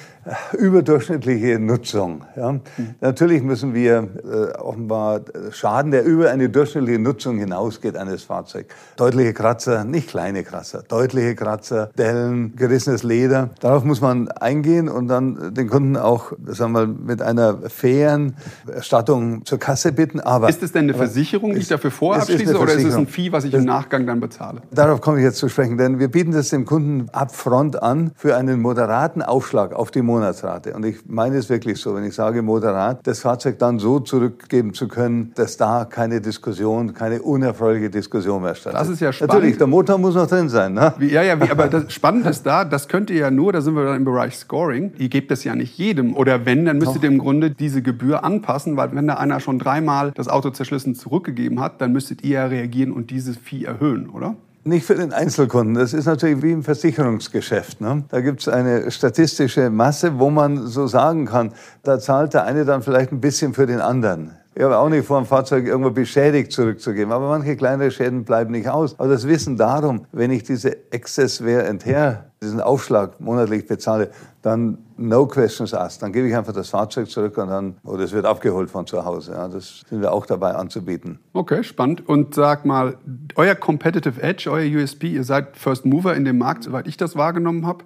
[0.57, 2.23] überdurchschnittliche Nutzung.
[2.35, 2.53] Ja.
[2.53, 2.61] Mhm.
[3.01, 8.73] Natürlich müssen wir äh, offenbar Schaden, der über eine durchschnittliche Nutzung hinausgeht eines Fahrzeugs.
[8.95, 13.51] Deutliche Kratzer, nicht kleine Kratzer, deutliche Kratzer, Dellen, gerissenes Leder.
[13.59, 18.35] Darauf muss man eingehen und dann den Kunden auch, sagen wir mal, mit einer fairen
[18.67, 20.19] Erstattung zur Kasse bitten.
[20.19, 23.31] Aber ist es denn eine Versicherung, die ich dafür vorabschließe, oder ist es ein Fee,
[23.31, 24.61] was ich im Nachgang dann bezahle?
[24.71, 28.35] Darauf komme ich jetzt zu sprechen, denn wir bieten das dem Kunden upfront an für
[28.35, 30.73] einen moderaten Aufschlag auf die Monatsrate.
[30.73, 34.73] Und ich meine es wirklich so, wenn ich sage moderat, das Fahrzeug dann so zurückgeben
[34.73, 38.81] zu können, dass da keine Diskussion, keine unerfreuliche Diskussion mehr stattfindet.
[38.81, 39.33] Das ist ja spannend.
[39.33, 40.73] Natürlich, der Motor muss noch drin sein.
[40.73, 40.93] Ne?
[40.97, 43.75] Wie, ja, ja, wie, aber das Spannende ist da, das könnte ja nur, da sind
[43.75, 46.15] wir dann im Bereich Scoring, ihr gebt es ja nicht jedem.
[46.15, 49.59] Oder wenn, dann müsstet ihr im Grunde diese Gebühr anpassen, weil wenn da einer schon
[49.59, 54.09] dreimal das Auto zerschlissen zurückgegeben hat, dann müsstet ihr ja reagieren und dieses Fee erhöhen,
[54.09, 54.35] oder?
[54.67, 55.75] Nicht für den Einzelkunden.
[55.75, 57.81] Das ist natürlich wie im Versicherungsgeschäft.
[57.81, 58.03] Ne?
[58.09, 61.51] Da gibt es eine statistische Masse, wo man so sagen kann,
[61.83, 64.31] da zahlt der eine dann vielleicht ein bisschen für den anderen.
[64.55, 67.13] Ich habe auch nicht vor, ein Fahrzeug irgendwo beschädigt zurückzugeben.
[67.13, 68.97] Aber manche kleinere Schäden bleiben nicht aus.
[68.97, 75.25] Aber das Wissen darum, wenn ich diese and Tear, diesen Aufschlag monatlich bezahle, dann no
[75.25, 76.01] questions asked.
[76.01, 79.03] Dann gebe ich einfach das Fahrzeug zurück und dann, oder es wird abgeholt von zu
[79.03, 79.33] Hause.
[79.33, 81.19] Ja, das sind wir auch dabei anzubieten.
[81.33, 82.07] Okay, spannend.
[82.07, 82.97] Und sag mal,
[83.35, 87.15] euer Competitive Edge, euer USP, ihr seid First Mover in dem Markt, soweit ich das
[87.15, 87.83] wahrgenommen habe.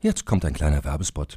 [0.00, 1.36] Jetzt kommt ein kleiner Werbespot.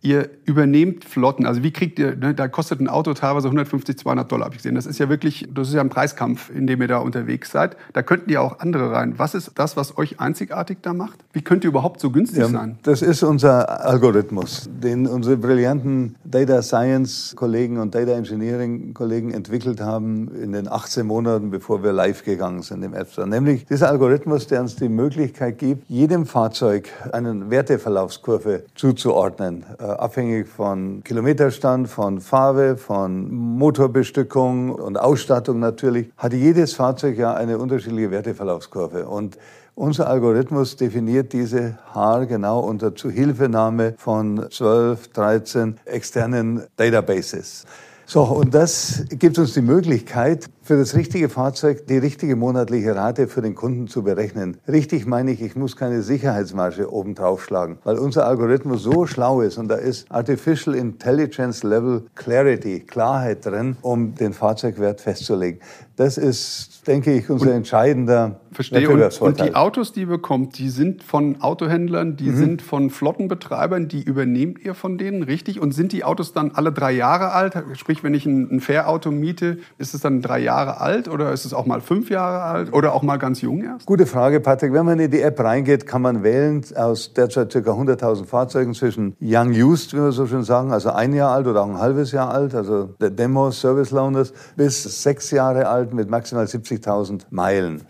[0.00, 1.46] Ihr übernehmt Flotten.
[1.46, 4.58] Also wie kriegt ihr, ne, da kostet ein Auto teilweise 150, 200 Dollar, habe ich
[4.58, 4.74] gesehen.
[4.74, 7.76] Das ist ja wirklich, das ist ja ein Preiskampf, in dem ihr da unterwegs seid.
[7.92, 9.14] Da könnten ja auch andere rein.
[9.18, 11.18] Was ist das, was euch einzigartig da macht?
[11.32, 12.78] Wie könnt ihr überhaupt so günstig ja, sein?
[12.82, 19.80] Das ist unser Algorithmus, den unsere brillanten Data Science Kollegen und Data Engineering Kollegen entwickelt
[19.80, 23.28] haben in den 18 Monaten, bevor wir live gegangen sind im App Store.
[23.28, 31.02] Nämlich dieser Algorithmus, der uns die Möglichkeit gibt, jedem Fahrzeug eine Werteverlaufskurve zuzuordnen abhängig von
[31.04, 39.06] Kilometerstand, von Farbe, von Motorbestückung und Ausstattung natürlich, hat jedes Fahrzeug ja eine unterschiedliche Werteverlaufskurve.
[39.06, 39.38] Und
[39.74, 47.64] unser Algorithmus definiert diese Haar genau unter Zuhilfenahme von 12, 13 externen Databases.
[48.04, 53.26] So, und das gibt uns die Möglichkeit, für das richtige Fahrzeug die richtige monatliche Rate
[53.26, 54.58] für den Kunden zu berechnen.
[54.68, 59.56] Richtig meine ich, ich muss keine Sicherheitsmarge oben draufschlagen, weil unser Algorithmus so schlau ist
[59.56, 65.60] und da ist Artificial Intelligence Level Clarity, Klarheit drin, um den Fahrzeugwert festzulegen.
[65.96, 68.88] Das ist, denke ich, unser und, entscheidender Verstehe.
[68.88, 72.36] Und, und, die Autos, die ihr bekommt, die sind von Autohändlern, die mhm.
[72.36, 75.60] sind von Flottenbetreibern, die übernehmt ihr von denen, richtig?
[75.60, 77.56] Und sind die Autos dann alle drei Jahre alt?
[77.72, 81.32] Sprich, wenn ich ein, ein Fair-Auto miete, ist es dann drei Jahre Jahre alt oder
[81.32, 83.86] ist es auch mal fünf Jahre alt oder auch mal ganz jung erst?
[83.86, 84.72] Gute Frage, Patrick.
[84.72, 87.58] Wenn man in die App reingeht, kann man wählen aus derzeit ca.
[87.58, 91.62] 100.000 Fahrzeugen zwischen Young Used, wie wir so schön sagen, also ein Jahr alt oder
[91.62, 96.10] auch ein halbes Jahr alt, also der Demo Service Loaners, bis sechs Jahre alt mit
[96.10, 97.82] maximal 70.000 Meilen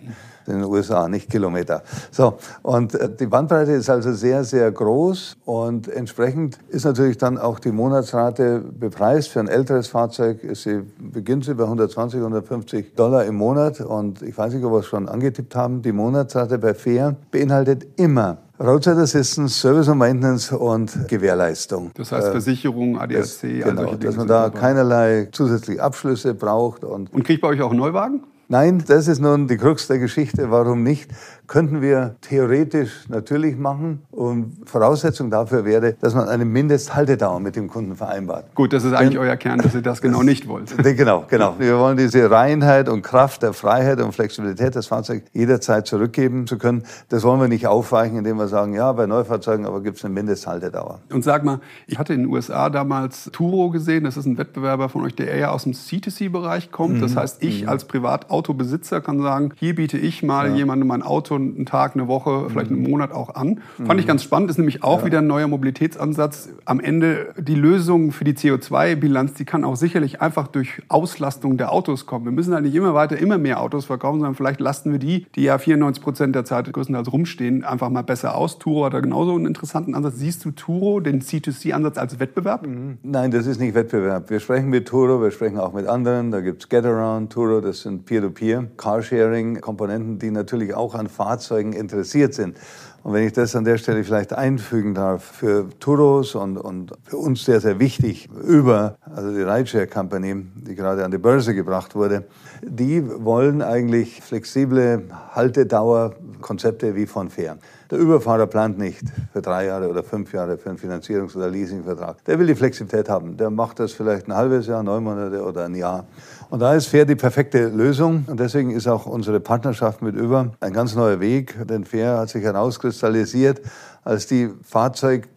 [0.49, 1.83] in den USA, nicht Kilometer.
[2.11, 7.39] So, und äh, die Bandbreite ist also sehr, sehr groß und entsprechend ist natürlich dann
[7.39, 9.29] auch die Monatsrate bepreist.
[9.29, 14.23] Für ein älteres Fahrzeug ist sie, beginnt sie bei 120, 150 Dollar im Monat und
[14.23, 18.39] ich weiß nicht, ob wir es schon angetippt haben, die Monatsrate bei Fair beinhaltet immer
[18.61, 21.93] Roadside Assistance, Service und Maintenance und Gewährleistung.
[21.95, 26.83] Das heißt Versicherung, ADAC, das, genau, dass man da keinerlei zusätzliche Abschlüsse braucht.
[26.83, 28.25] Und, und kriegt bei euch auch Neuwagen?
[28.51, 30.51] Nein, das ist nun die Krux der Geschichte.
[30.51, 31.11] Warum nicht?
[31.49, 34.03] Könnten wir theoretisch natürlich machen.
[34.11, 38.55] Und Voraussetzung dafür wäre, dass man eine Mindesthaltedauer mit dem Kunden vereinbart.
[38.55, 40.75] Gut, das ist eigentlich Denn, euer Kern, dass ihr das genau nicht wollt.
[40.99, 41.55] Genau, genau.
[41.59, 46.59] Wir wollen diese Reinheit und Kraft der Freiheit und Flexibilität des Fahrzeugs jederzeit zurückgeben zu
[46.59, 46.83] können.
[47.09, 50.13] Das wollen wir nicht aufweichen, indem wir sagen, ja, bei Neufahrzeugen aber gibt es eine
[50.13, 51.01] Mindesthaltedauer.
[51.13, 54.05] Und sag mal, ich hatte in den USA damals Turo gesehen.
[54.05, 56.97] Das ist ein Wettbewerber von euch, der eher aus dem C2C-Bereich kommt.
[56.97, 57.01] Mhm.
[57.01, 57.69] Das heißt, ich mhm.
[57.69, 60.57] als Privatautobesitzer kann sagen, hier biete ich mal ja.
[60.57, 62.91] jemandem mein Auto einen Tag, eine Woche, vielleicht einen mhm.
[62.91, 63.61] Monat auch an.
[63.79, 63.87] Mhm.
[63.87, 65.07] Fand ich ganz spannend, ist nämlich auch ja.
[65.07, 66.51] wieder ein neuer Mobilitätsansatz.
[66.65, 71.73] Am Ende die Lösung für die CO2-Bilanz, die kann auch sicherlich einfach durch Auslastung der
[71.73, 72.25] Autos kommen.
[72.25, 75.27] Wir müssen halt nicht immer weiter, immer mehr Autos verkaufen, sondern vielleicht lasten wir die,
[75.35, 78.59] die ja 94 Prozent der Zeit größtenteils rumstehen, einfach mal besser aus.
[78.59, 80.15] Turo hat da genauso einen interessanten Ansatz.
[80.17, 82.67] Siehst du Turo, den C2C-Ansatz als Wettbewerb?
[82.67, 82.99] Mhm.
[83.03, 84.31] Nein, das ist nicht Wettbewerb.
[84.31, 86.31] Wir sprechen mit Turo, wir sprechen auch mit anderen.
[86.31, 91.75] Da gibt es Getaround, Turo, das sind Peer-to-Peer, Carsharing-Komponenten, die natürlich auch an Fahrzeugen Fahrzeugen
[91.75, 92.57] interessiert sind.
[93.03, 97.19] Und wenn ich das an der Stelle vielleicht einfügen darf, für Turos und, und für
[97.19, 101.95] uns sehr, sehr wichtig, über, also die Rideshare Company, die gerade an die Börse gebracht
[101.95, 102.25] wurde,
[102.63, 107.59] die wollen eigentlich flexible Haltedauerkonzepte wie von Fair.
[107.91, 112.23] Der Überfahrer plant nicht für drei Jahre oder fünf Jahre für einen Finanzierungs- oder Leasingvertrag.
[112.25, 113.37] Der will die Flexibilität haben.
[113.37, 116.05] Der macht das vielleicht ein halbes Jahr, neun Monate oder ein Jahr.
[116.51, 118.25] Und da ist Fair die perfekte Lösung.
[118.27, 121.57] Und deswegen ist auch unsere Partnerschaft mit Über ein ganz neuer Weg.
[121.67, 123.61] Denn Fair hat sich herauskristallisiert
[124.03, 124.49] als die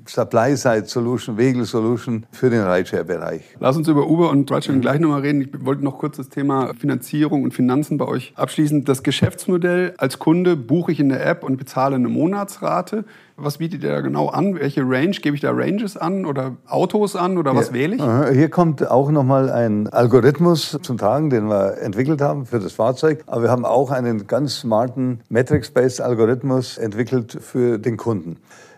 [0.05, 3.41] Fahrzeug-Supply-Side-Solution, Vehicle-Solution für den Rideshare-Bereich.
[3.59, 4.81] Lass uns über Uber und Rideshare mhm.
[4.81, 5.41] gleich nochmal reden.
[5.41, 8.85] Ich wollte noch kurz das Thema Finanzierung und Finanzen bei euch abschließen.
[8.85, 13.05] Das Geschäftsmodell als Kunde buche ich in der App und bezahle eine Monatsrate.
[13.37, 14.55] Was bietet ihr da genau an?
[14.59, 15.11] Welche Range?
[15.11, 18.35] Gebe ich da Ranges an oder Autos an oder was ja, wähle ich?
[18.37, 23.23] Hier kommt auch nochmal ein Algorithmus zum Tragen, den wir entwickelt haben für das Fahrzeug.
[23.25, 28.37] Aber wir haben auch einen ganz smarten Metrics-based Algorithmus entwickelt für den Kunden.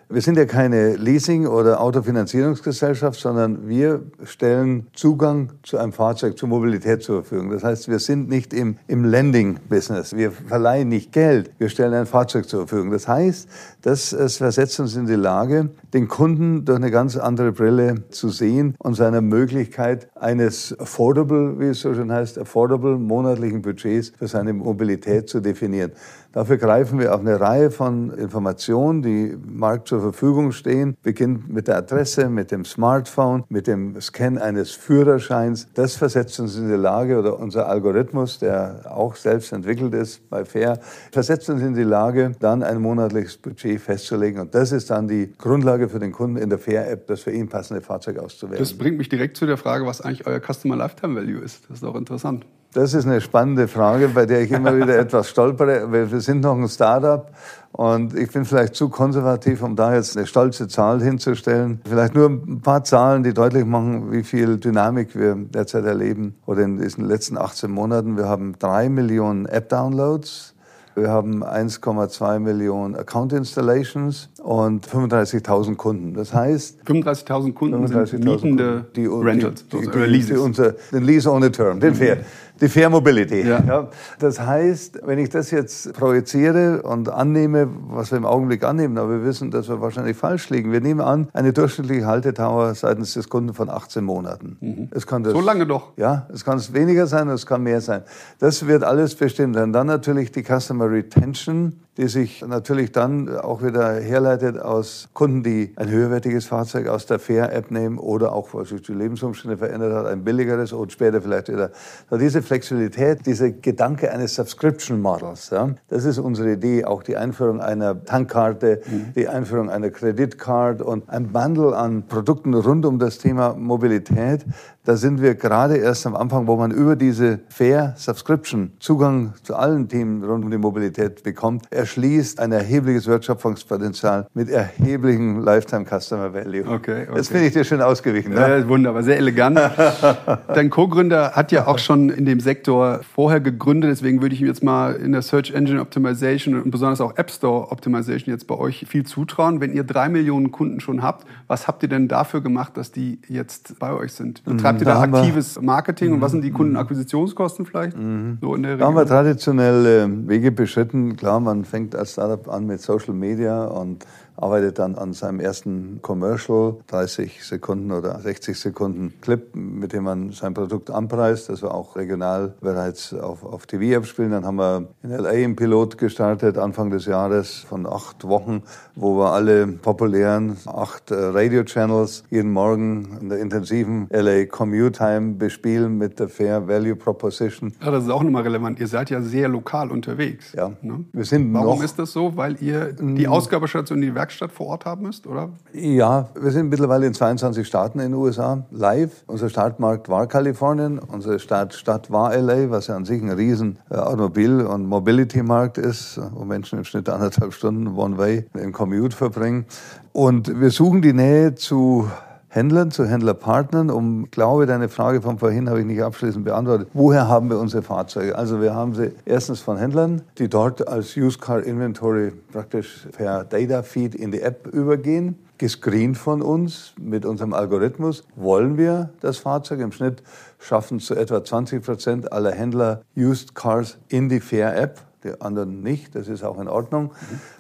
[0.09, 6.49] Wir sind ja keine Leasing- oder Autofinanzierungsgesellschaft, sondern wir stellen Zugang zu einem Fahrzeug, zur
[6.49, 7.51] Mobilität zur Verfügung.
[7.51, 10.15] Das heißt, wir sind nicht im, im Lending-Business.
[10.15, 12.91] Wir verleihen nicht Geld, wir stellen ein Fahrzeug zur Verfügung.
[12.91, 13.47] Das heißt,
[13.81, 18.29] das es versetzt uns in die Lage, den Kunden durch eine ganz andere Brille zu
[18.29, 24.27] sehen und seiner Möglichkeit eines affordable, wie es so schön heißt, affordable monatlichen Budgets für
[24.27, 25.91] seine Mobilität zu definieren.
[26.33, 30.97] Dafür greifen wir auf eine Reihe von Informationen, die im Markt zur Verfügung stehen.
[31.03, 35.67] Beginnt mit der Adresse, mit dem Smartphone, mit dem Scan eines Führerscheins.
[35.75, 40.43] Das versetzt uns in die Lage, oder unser Algorithmus, der auch selbst entwickelt ist bei
[40.43, 40.79] Fair,
[41.11, 44.41] versetzt uns in die Lage, dann ein monatliches Budget festzulegen.
[44.41, 47.47] Und das ist dann die Grundlage für den Kunden in der Fair-App, das für ihn
[47.47, 48.57] passende Fahrzeug auszuwählen.
[48.57, 51.69] Das bringt mich direkt zu der Frage, was eigentlich euer Customer Lifetime Value ist.
[51.69, 52.47] Das ist auch interessant.
[52.73, 55.91] Das ist eine spannende Frage, bei der ich immer wieder etwas stolpere.
[55.91, 57.27] Wir sind noch ein Startup
[57.71, 61.81] und ich bin vielleicht zu konservativ, um da jetzt eine stolze Zahl hinzustellen.
[61.87, 66.63] Vielleicht nur ein paar Zahlen, die deutlich machen, wie viel Dynamik wir derzeit erleben oder
[66.63, 68.17] in diesen letzten 18 Monaten.
[68.17, 70.55] Wir haben drei Millionen App-Downloads.
[70.95, 76.13] Wir haben 1,2 Millionen Account Installations und 35.000 Kunden.
[76.13, 80.39] Das heißt 35.000 Kunden 35 sind mietende die, die, Rentals die, die, oder Leases.
[80.39, 82.17] Unser, den Lease on the Term, den Fair.
[82.61, 83.41] Die Fair Mobility.
[83.41, 83.63] Ja.
[83.65, 83.89] ja.
[84.19, 89.09] Das heißt, wenn ich das jetzt projiziere und annehme, was wir im Augenblick annehmen, aber
[89.09, 90.71] wir wissen, dass wir wahrscheinlich falsch liegen.
[90.71, 94.57] Wir nehmen an, eine durchschnittliche Haltedauer seitens des Kunden von 18 Monaten.
[94.61, 94.89] Mhm.
[94.91, 95.93] Es kann das, so lange doch?
[95.97, 98.03] Ja, es kann weniger sein, es kann mehr sein.
[98.39, 99.57] Das wird alles bestimmt.
[99.57, 105.43] Und dann natürlich die Customer Retention die sich natürlich dann auch wieder herleitet aus Kunden,
[105.43, 109.93] die ein höherwertiges Fahrzeug aus der Fair-App nehmen oder auch, weil sich die Lebensumstände verändert
[109.93, 111.69] hat, ein billigeres und später vielleicht wieder.
[112.09, 116.85] So diese Flexibilität, dieser Gedanke eines Subscription Models, ja, das ist unsere Idee.
[116.85, 119.13] Auch die Einführung einer Tankkarte, mhm.
[119.15, 124.45] die Einführung einer Kreditcard und ein Bundle an Produkten rund um das Thema Mobilität,
[124.85, 129.55] da sind wir gerade erst am Anfang, wo man über diese Fair Subscription Zugang zu
[129.55, 136.33] allen Themen rund um die Mobilität bekommt, erschließt ein erhebliches Wertschöpfungspotenzial mit erheblichem Lifetime Customer
[136.33, 136.67] Value.
[136.67, 137.07] Okay, okay.
[137.15, 138.33] Das finde ich dir schön ausgewichen.
[138.33, 138.39] Ne?
[138.39, 139.57] Ja, wunderbar, sehr elegant.
[140.47, 144.47] Dein Co-Gründer hat ja auch schon in dem Sektor vorher gegründet, deswegen würde ich ihm
[144.47, 148.55] jetzt mal in der Search Engine Optimization und besonders auch App Store Optimization jetzt bei
[148.55, 149.61] euch viel zutrauen.
[149.61, 153.19] Wenn ihr drei Millionen Kunden schon habt, was habt ihr denn dafür gemacht, dass die
[153.29, 154.43] jetzt bei euch sind?
[154.43, 156.55] Betreibt Habt ihr da, aktives Marketing und was sind die mhm.
[156.55, 157.97] Kundenakquisitionskosten vielleicht?
[157.97, 158.37] Mhm.
[158.41, 161.15] So in der da haben wir traditionell Wege beschritten.
[161.15, 165.99] Klar, man fängt als Startup an mit Social Media und arbeitet dann an seinem ersten
[166.01, 171.73] Commercial, 30 Sekunden oder 60 Sekunden Clip, mit dem man sein Produkt anpreist, das wir
[171.73, 174.31] auch regional bereits auf, auf TV abspielen.
[174.31, 178.63] Dann haben wir in LA einen Pilot gestartet, Anfang des Jahres von acht Wochen,
[178.95, 185.33] wo wir alle populären acht äh, Radio-Channels jeden Morgen in der intensiven LA Commute Time
[185.35, 187.73] bespielen mit der Fair Value Proposition.
[187.83, 188.79] Ja, das ist auch nochmal relevant.
[188.79, 190.53] Ihr seid ja sehr lokal unterwegs.
[190.53, 190.71] Ja.
[190.81, 191.05] Ne?
[191.11, 192.35] Wir sind Warum noch, ist das so?
[192.35, 195.49] Weil ihr die Ausgabestation, die Werkstatt vor Ort haben müsst, oder?
[195.73, 199.11] Ja, wir sind mittlerweile in 22 Staaten in den USA live.
[199.27, 203.95] Unser Startmarkt war Kalifornien, unsere Startstadt war LA, was ja an sich ein riesen äh,
[203.95, 209.65] Automobil- und Mobility-Markt ist, wo Menschen im Schnitt anderthalb Stunden One-Way im Commute verbringen.
[210.13, 212.07] Und wir suchen die Nähe zu
[212.53, 213.89] Händlern, zu Händlerpartnern.
[213.89, 216.87] Um, glaube, deine Frage von vorhin habe ich nicht abschließend beantwortet.
[216.93, 218.37] Woher haben wir unsere Fahrzeuge?
[218.37, 223.43] Also wir haben sie erstens von Händlern, die dort als Used Car Inventory praktisch per
[223.43, 225.35] Data Feed in die App übergehen.
[225.57, 229.79] Gescreent von uns mit unserem Algorithmus wollen wir das Fahrzeug.
[229.79, 230.21] Im Schnitt
[230.59, 235.81] schaffen zu etwa 20 Prozent aller Händler Used Cars in die Fair App die anderen
[235.81, 236.15] nicht.
[236.15, 237.11] Das ist auch in Ordnung.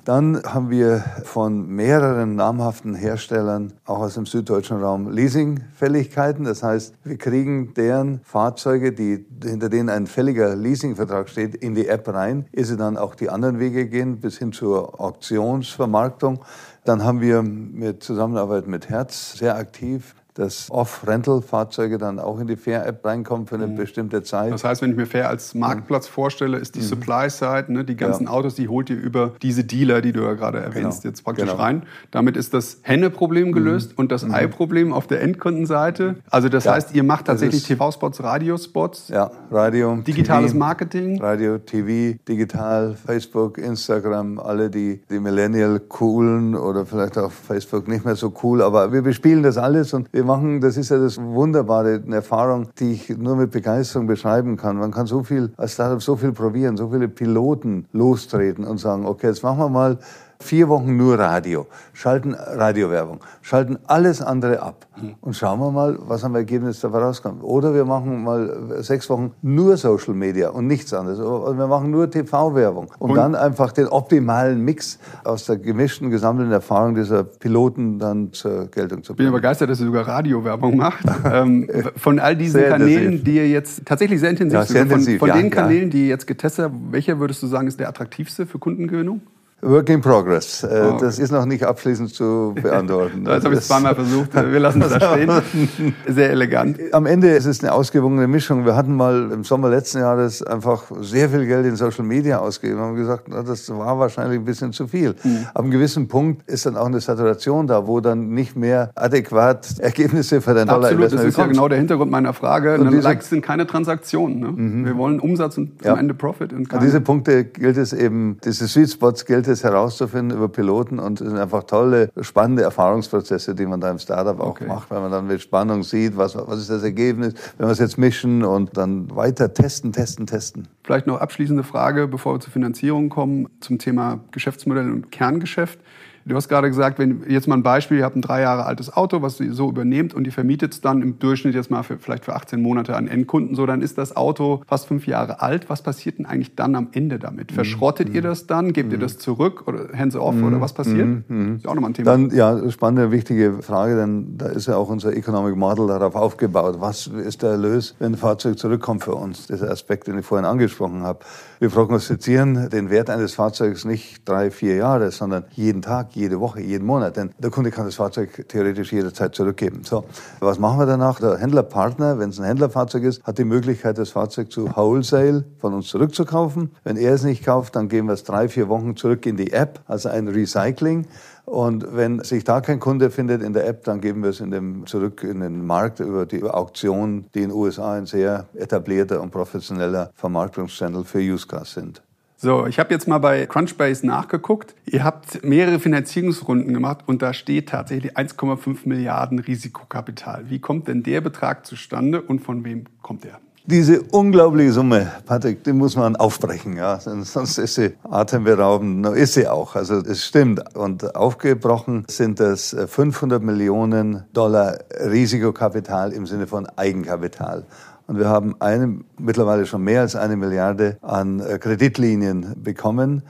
[0.05, 6.45] Dann haben wir von mehreren namhaften Herstellern, auch aus dem süddeutschen Raum, Leasingfälligkeiten.
[6.45, 11.87] Das heißt, wir kriegen deren Fahrzeuge, die, hinter denen ein fälliger Leasingvertrag steht, in die
[11.87, 16.39] App rein, ehe sie dann auch die anderen Wege gehen, bis hin zur Auktionsvermarktung.
[16.85, 22.55] Dann haben wir mit Zusammenarbeit mit Herz sehr aktiv dass Off-Rental-Fahrzeuge dann auch in die
[22.55, 23.75] Fair-App reinkommen für eine Mhm.
[23.75, 24.51] bestimmte Zeit.
[24.51, 28.25] Das heißt, wenn ich mir Fair als Marktplatz vorstelle, ist die Supply-Side, ne, die ganzen
[28.25, 28.29] Ja.
[28.31, 31.11] Autos, die holt ihr über diese Dealer, die du ja gerade erwähnst, Genau.
[31.11, 31.61] jetzt praktisch Genau.
[31.61, 31.83] rein.
[32.11, 36.15] Damit ist das Henne-Problem gelöst und das Ei-Problem auf der Endkundenseite.
[36.29, 36.73] Also das Ja.
[36.73, 41.21] heißt, ihr macht tatsächlich TV-Spots, Radiospots, Ja, Radio, digitales TV, Marketing.
[41.21, 48.05] Radio, TV, digital, Facebook, Instagram, alle die, die Millennial coolen oder vielleicht auch Facebook nicht
[48.05, 51.17] mehr so cool, aber wir bespielen das alles und wir machen, das ist ja das
[51.21, 54.77] Wunderbare, eine Erfahrung, die ich nur mit Begeisterung beschreiben kann.
[54.77, 59.05] Man kann so viel, als Startup so viel probieren, so viele Piloten lostreten und sagen,
[59.05, 59.97] okay, jetzt machen wir mal
[60.43, 64.85] vier Wochen nur Radio, schalten Radiowerbung, schalten alles andere ab
[65.21, 67.43] und schauen wir mal, was am Ergebnis dabei rauskommt.
[67.43, 71.19] Oder wir machen mal sechs Wochen nur Social Media und nichts anderes.
[71.19, 76.09] Oder wir machen nur TV-Werbung, um Und- dann einfach den optimalen Mix aus der gemischten,
[76.11, 79.41] gesammelten Erfahrung dieser Piloten dann zur Geltung zu Ich bin ja bringen.
[79.41, 81.03] begeistert, dass ihr sogar Radiowerbung macht.
[81.31, 83.23] ähm, von all diesen Sehr Kanälen, intensiv.
[83.23, 85.51] die ihr jetzt tatsächlich sehr intensiv Ja, sehr von, intensiv, von ja, den ja.
[85.51, 89.21] Kanälen, die ihr jetzt getestet habt, welcher würdest du sagen, ist der attraktivste für Kundengewinnung?
[89.63, 90.63] Work in progress.
[90.63, 90.97] Äh, Oh, okay.
[91.05, 93.23] Das ist noch nicht abschließend zu beantworten.
[93.33, 94.33] Das habe ich zweimal versucht.
[94.35, 95.93] Wir lassen es da stehen.
[96.07, 96.77] Sehr elegant.
[96.91, 98.65] Am Ende ist es eine ausgewogene Mischung.
[98.65, 102.79] Wir hatten mal im Sommer letzten Jahres einfach sehr viel Geld in Social Media ausgegeben
[102.79, 105.15] und haben gesagt, na, das war wahrscheinlich ein bisschen zu viel.
[105.23, 105.47] Mhm.
[105.53, 109.79] Ab einem gewissen Punkt ist dann auch eine Saturation da, wo dann nicht mehr adäquat
[109.79, 112.75] Ergebnisse für dein Dollar Absolut, das ist ja genau der Hintergrund meiner Frage.
[112.79, 114.39] Und diese- Likes sind keine Transaktionen.
[114.83, 114.85] Ne?
[114.87, 115.93] Wir wollen Umsatz und Ja.
[115.93, 116.51] am Ende Profit.
[116.53, 120.47] Und An keine- diese Punkte gilt es eben, diese Sweet Spots gilt es herauszufinden über
[120.47, 124.67] Piloten und es sind einfach tolle, spannende Erfahrungsprozesse, die man da im Startup auch Okay.
[124.67, 127.79] macht, weil man dann mit Spannung sieht, was, was ist das Ergebnis, wenn wir es
[127.79, 130.67] jetzt mischen und dann weiter testen, testen, testen.
[130.83, 135.79] Vielleicht noch abschließende Frage, bevor wir zur Finanzierung kommen, zum Thema Geschäftsmodell und Kerngeschäft.
[136.25, 138.95] Du hast gerade gesagt, wenn jetzt mal ein Beispiel, ihr habt ein drei Jahre altes
[138.95, 141.97] Auto, was ihr so übernehmt und ihr vermietet es dann im Durchschnitt jetzt mal für,
[141.97, 145.69] vielleicht für 18 Monate an Endkunden, so dann ist das Auto fast fünf Jahre alt.
[145.69, 147.51] Was passiert denn eigentlich dann am Ende damit?
[147.51, 147.55] Mhm.
[147.55, 148.71] Verschrottet ihr das dann?
[148.71, 151.23] Gebt ihr das zurück oder hands off oder was passiert?
[151.57, 152.11] Ist auch nochmal ein Thema.
[152.11, 156.77] Dann, ja, spannende, wichtige Frage, denn da ist ja auch unser Economic Model darauf aufgebaut.
[156.79, 159.47] Was ist der Erlös, wenn ein Fahrzeug zurückkommt für uns?
[159.47, 161.19] Dieser Aspekt, den ich vorhin angesprochen habe.
[161.59, 166.61] Wir prognostizieren den Wert eines Fahrzeugs nicht drei, vier Jahre, sondern jeden Tag, jede Woche,
[166.61, 167.17] jeden Monat.
[167.17, 169.83] Denn der Kunde kann das Fahrzeug theoretisch jederzeit zurückgeben.
[169.83, 170.05] So,
[170.39, 171.19] was machen wir danach?
[171.19, 175.73] Der Händlerpartner, wenn es ein Händlerfahrzeug ist, hat die Möglichkeit, das Fahrzeug zu Wholesale von
[175.73, 176.71] uns zurückzukaufen.
[176.83, 179.53] Wenn er es nicht kauft, dann geben wir es drei, vier Wochen zurück in die
[179.53, 181.07] App, also ein Recycling.
[181.45, 184.51] Und wenn sich da kein Kunde findet in der App, dann geben wir es in
[184.51, 189.21] dem, zurück in den Markt über die Auktion, die in den USA ein sehr etablierter
[189.21, 192.01] und professioneller Vermarktungschannel für Used Cars sind.
[192.43, 194.75] So, ich habe jetzt mal bei Crunchbase nachgeguckt.
[194.85, 200.49] Ihr habt mehrere Finanzierungsrunden gemacht und da steht tatsächlich 1,5 Milliarden Risikokapital.
[200.49, 203.39] Wie kommt denn der Betrag zustande und von wem kommt er?
[203.65, 206.99] Diese unglaubliche Summe, Patrick, die muss man aufbrechen, ja.
[206.99, 208.99] Sonst ist sie atemberaubend.
[208.99, 209.77] No, ist sie auch.
[209.77, 210.75] Also, es stimmt.
[210.75, 217.65] Und aufgebrochen sind das 500 Millionen Dollar Risikokapital im Sinne von Eigenkapital.
[218.07, 223.23] Und wir haben eine, mittlerweile schon mehr als eine Milliarde an äh, Kreditlinien bekommen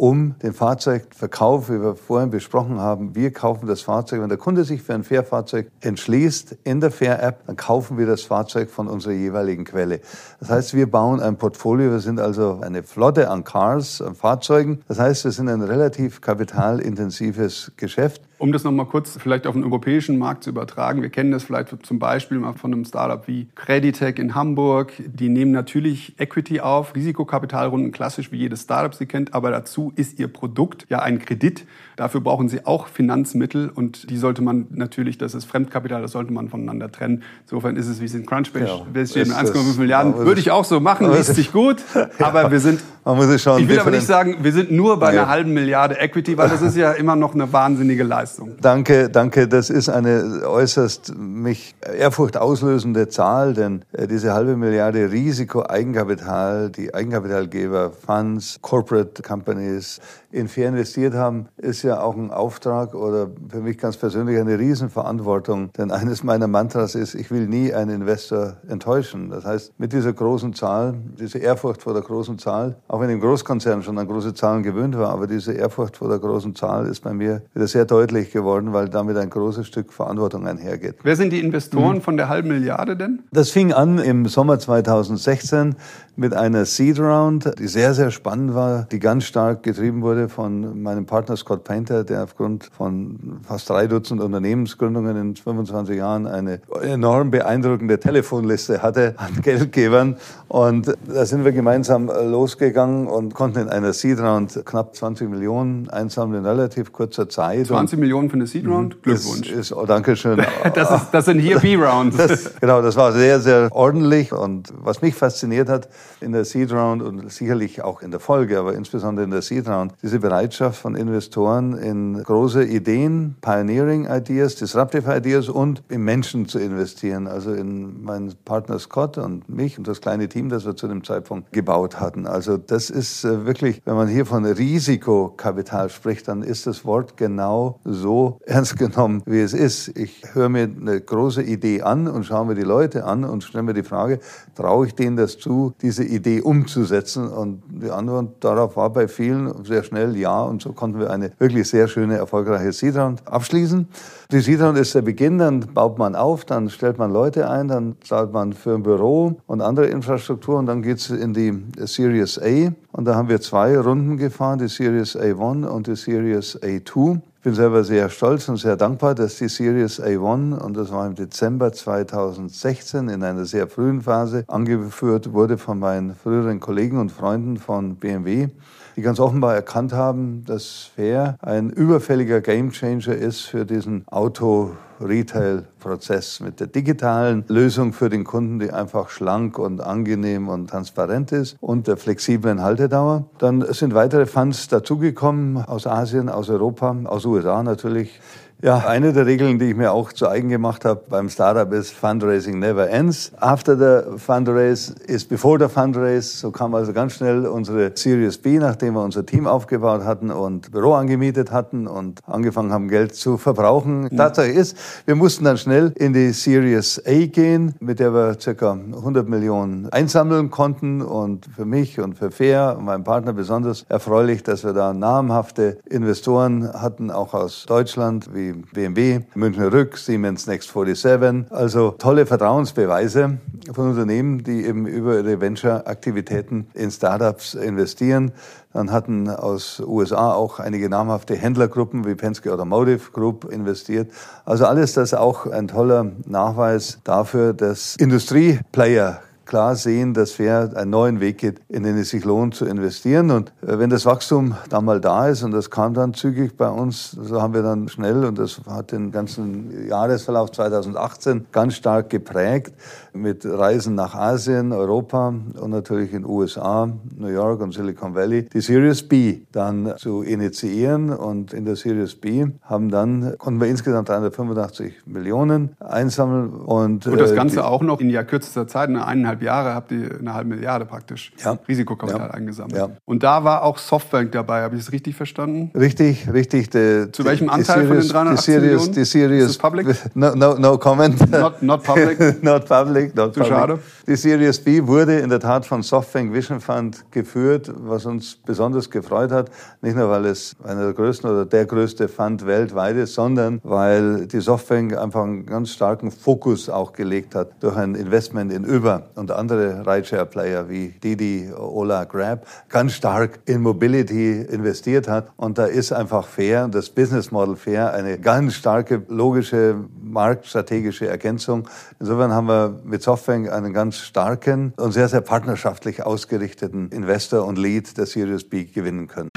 [0.00, 3.14] um den Fahrzeugverkauf, wie wir vorhin besprochen haben.
[3.14, 4.22] Wir kaufen das Fahrzeug.
[4.22, 8.22] Wenn der Kunde sich für ein Fair-Fahrzeug entschließt in der Fair-App, dann kaufen wir das
[8.22, 10.00] Fahrzeug von unserer jeweiligen Quelle.
[10.38, 11.90] Das heißt, wir bauen ein Portfolio.
[11.90, 14.80] Wir sind also eine Flotte an Cars, an Fahrzeugen.
[14.88, 18.22] Das heißt, wir sind ein relativ kapitalintensives Geschäft.
[18.40, 21.84] Um das nochmal kurz vielleicht auf den europäischen Markt zu übertragen, wir kennen das vielleicht
[21.84, 24.94] zum Beispiel mal von einem Startup wie Creditec in Hamburg.
[24.98, 30.18] Die nehmen natürlich Equity auf, Risikokapitalrunden, klassisch wie jedes Startup sie kennt, aber dazu ist
[30.18, 31.66] ihr Produkt ja ein Kredit.
[32.00, 36.32] Dafür brauchen sie auch Finanzmittel und die sollte man natürlich, das ist Fremdkapital, das sollte
[36.32, 37.22] man voneinander trennen.
[37.42, 40.16] Insofern ist es wie es in Crunchbase ja, steht mit 1,5 Milliarden.
[40.16, 41.84] Würde ich auch so machen, liest sich gut,
[42.18, 44.98] aber wir sind, man muss es schauen, ich will aber nicht sagen, wir sind nur
[44.98, 48.52] bei einer halben Milliarde Equity, weil das ist ja immer noch eine wahnsinnige Leistung.
[48.62, 49.46] Danke, danke.
[49.46, 56.70] Das ist eine äußerst mich Ehrfurcht auslösende Zahl, denn äh, diese halbe Milliarde Risiko, Eigenkapital,
[56.70, 60.00] die Eigenkapitalgeber, Funds, Corporate Companies,
[60.32, 64.58] in fair investiert haben, ist ja auch ein Auftrag oder für mich ganz persönlich eine
[64.58, 65.72] Riesenverantwortung.
[65.76, 69.30] Denn eines meiner Mantras ist, ich will nie einen Investor enttäuschen.
[69.30, 73.14] Das heißt, mit dieser großen Zahl, diese Ehrfurcht vor der großen Zahl, auch wenn ich
[73.14, 76.86] im Großkonzern schon an große Zahlen gewöhnt war, aber diese Ehrfurcht vor der großen Zahl
[76.86, 80.96] ist bei mir wieder sehr deutlich geworden, weil damit ein großes Stück Verantwortung einhergeht.
[81.02, 82.02] Wer sind die Investoren mhm.
[82.02, 83.22] von der halben Milliarde denn?
[83.32, 85.74] Das fing an im Sommer 2016
[86.16, 90.82] mit einer Seed Round, die sehr, sehr spannend war, die ganz stark getrieben wurde von
[90.82, 96.60] meinem Partner Scott Painter, der aufgrund von fast drei Dutzend Unternehmensgründungen in 25 Jahren eine
[96.82, 100.16] enorm beeindruckende Telefonliste hatte an Geldgebern.
[100.48, 105.88] Und da sind wir gemeinsam losgegangen und konnten in einer Seed Round knapp 20 Millionen
[105.90, 107.66] einsammeln in relativ kurzer Zeit.
[107.66, 108.96] 20 und Millionen für eine Seed Round?
[108.96, 109.02] Mhm.
[109.02, 109.50] Glückwunsch.
[109.50, 110.42] Ist, ist, oh, Dankeschön.
[110.74, 112.16] das, ist, das sind hier B-Rounds.
[112.60, 114.32] genau, das war sehr, sehr ordentlich.
[114.32, 115.88] Und was mich fasziniert hat,
[116.20, 119.68] in der Seed Round und sicherlich auch in der Folge, aber insbesondere in der Seed
[119.68, 126.48] Round, diese Bereitschaft von Investoren in große Ideen, Pioneering Ideas, Disruptive Ideas und in Menschen
[126.48, 127.28] zu investieren.
[127.28, 131.04] Also in meinen Partner Scott und mich und das kleine Team, das wir zu dem
[131.04, 132.26] Zeitpunkt gebaut hatten.
[132.26, 137.16] Also das ist äh, wirklich, wenn man hier von Risikokapital spricht, dann ist das Wort
[137.16, 139.96] genau so ernst genommen, wie es ist.
[139.96, 143.62] Ich höre mir eine große Idee an und schaue mir die Leute an und stelle
[143.62, 144.18] mir die Frage,
[144.56, 147.28] traue ich denen das zu, diese Idee umzusetzen?
[147.28, 150.42] Und die Antwort darauf war bei vielen sehr schnell ja.
[150.42, 153.88] Und so konnten wir eine wirklich sehr schöne, erfolgreiche Seedround abschließen.
[154.32, 157.96] Die Seedround ist der Beginn, dann baut man auf, dann stellt man Leute ein, dann
[158.04, 162.72] zahlt man für ein Büro und andere Infrastruktur und dann geht's in die Series A.
[162.92, 167.20] Und da haben wir zwei Runden gefahren, die Series A1 und die Series A2.
[167.40, 171.06] Ich bin selber sehr stolz und sehr dankbar, dass die Series A1, und das war
[171.06, 177.10] im Dezember 2016 in einer sehr frühen Phase, angeführt wurde von meinen früheren Kollegen und
[177.10, 178.48] Freunden von BMW,
[178.94, 186.40] die ganz offenbar erkannt haben, dass Fair ein überfälliger Gamechanger ist für diesen Auto Retail-Prozess
[186.40, 191.56] mit der digitalen Lösung für den Kunden, die einfach schlank und angenehm und transparent ist
[191.60, 193.24] und der flexiblen Haltedauer.
[193.38, 198.20] Dann sind weitere Funds dazugekommen aus Asien, aus Europa, aus USA natürlich.
[198.62, 201.92] Ja, eine der Regeln, die ich mir auch zu eigen gemacht habe beim Startup ist
[201.92, 203.32] Fundraising never ends.
[203.40, 206.36] After the fundraise is before the fundraise.
[206.36, 210.72] So kam also ganz schnell unsere Series B, nachdem wir unser Team aufgebaut hatten und
[210.72, 214.02] Büro angemietet hatten und angefangen haben, Geld zu verbrauchen.
[214.02, 214.16] Mhm.
[214.18, 218.72] Tatsache ist, wir mussten dann schnell in die Series A gehen, mit der wir circa
[218.72, 224.42] 100 Millionen einsammeln konnten und für mich und für Fair und meinen Partner besonders erfreulich,
[224.42, 230.72] dass wir da namhafte Investoren hatten, auch aus Deutschland, wie BMW, Münchner Rück, Siemens Next
[230.72, 231.50] 47.
[231.50, 233.38] Also tolle Vertrauensbeweise
[233.72, 238.32] von Unternehmen, die eben über ihre Venture-Aktivitäten in Startups investieren.
[238.72, 244.10] Dann hatten aus USA auch einige namhafte Händlergruppen wie Penske Automotive Group investiert.
[244.44, 250.92] Also alles das auch ein toller Nachweis dafür, dass Industrieplayer klar sehen, dass Fair einen
[250.92, 253.32] neuen Weg geht, in den es sich lohnt zu investieren.
[253.32, 256.68] Und äh, wenn das Wachstum dann mal da ist, und das kam dann zügig bei
[256.68, 262.10] uns, so haben wir dann schnell, und das hat den ganzen Jahresverlauf 2018 ganz stark
[262.10, 262.72] geprägt,
[263.12, 265.28] mit Reisen nach Asien, Europa
[265.60, 271.10] und natürlich in USA, New York und Silicon Valley, die Series B dann zu initiieren.
[271.10, 276.50] Und in der Series B haben dann, konnten wir insgesamt 385 Millionen einsammeln.
[276.50, 279.74] Und, und das äh, Ganze die, auch noch in ja kürzester Zeit, in eineinhalb Jahre
[279.74, 281.58] habt ihr eine halbe Milliarde praktisch Ja.
[281.68, 282.34] Risikokapital Ja.
[282.34, 282.76] eingesammelt.
[282.76, 282.88] Ja.
[283.04, 285.70] Und da war auch Softbank dabei, habe ich es richtig verstanden?
[285.76, 286.70] Richtig, richtig.
[286.70, 288.92] Die, Zu welchem die Anteil von den Series- 380 die Series, Millionen?
[288.94, 289.86] Die Series, Ist public?
[290.14, 291.30] No, no, no comment.
[291.30, 292.42] Not- not public?
[292.42, 292.99] not public.
[293.14, 293.46] Not Zu public.
[293.46, 293.78] schade.
[294.06, 298.90] Die Series B wurde in der Tat von Softbank Vision Fund geführt, was uns besonders
[298.90, 299.50] gefreut hat.
[299.82, 304.26] Nicht nur, weil es einer der größten oder der größte Fund weltweit ist, sondern weil
[304.26, 309.10] die Softbank einfach einen ganz starken Fokus auch gelegt hat durch ein Investment in Uber
[309.14, 315.28] und andere Rideshare-Player wie Didi, Ola, Grab, ganz stark in Mobility investiert hat.
[315.36, 319.76] Und da ist einfach fair, das Business Model fair, eine ganz starke, logische,
[320.10, 321.68] marktstrategische Ergänzung.
[321.98, 327.58] Insofern haben wir mit Softbank einen ganz starken und sehr, sehr partnerschaftlich ausgerichteten Investor und
[327.58, 329.30] Lead der Series B gewinnen können.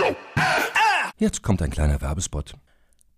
[1.18, 2.56] Jetzt kommt ein kleiner Werbespot.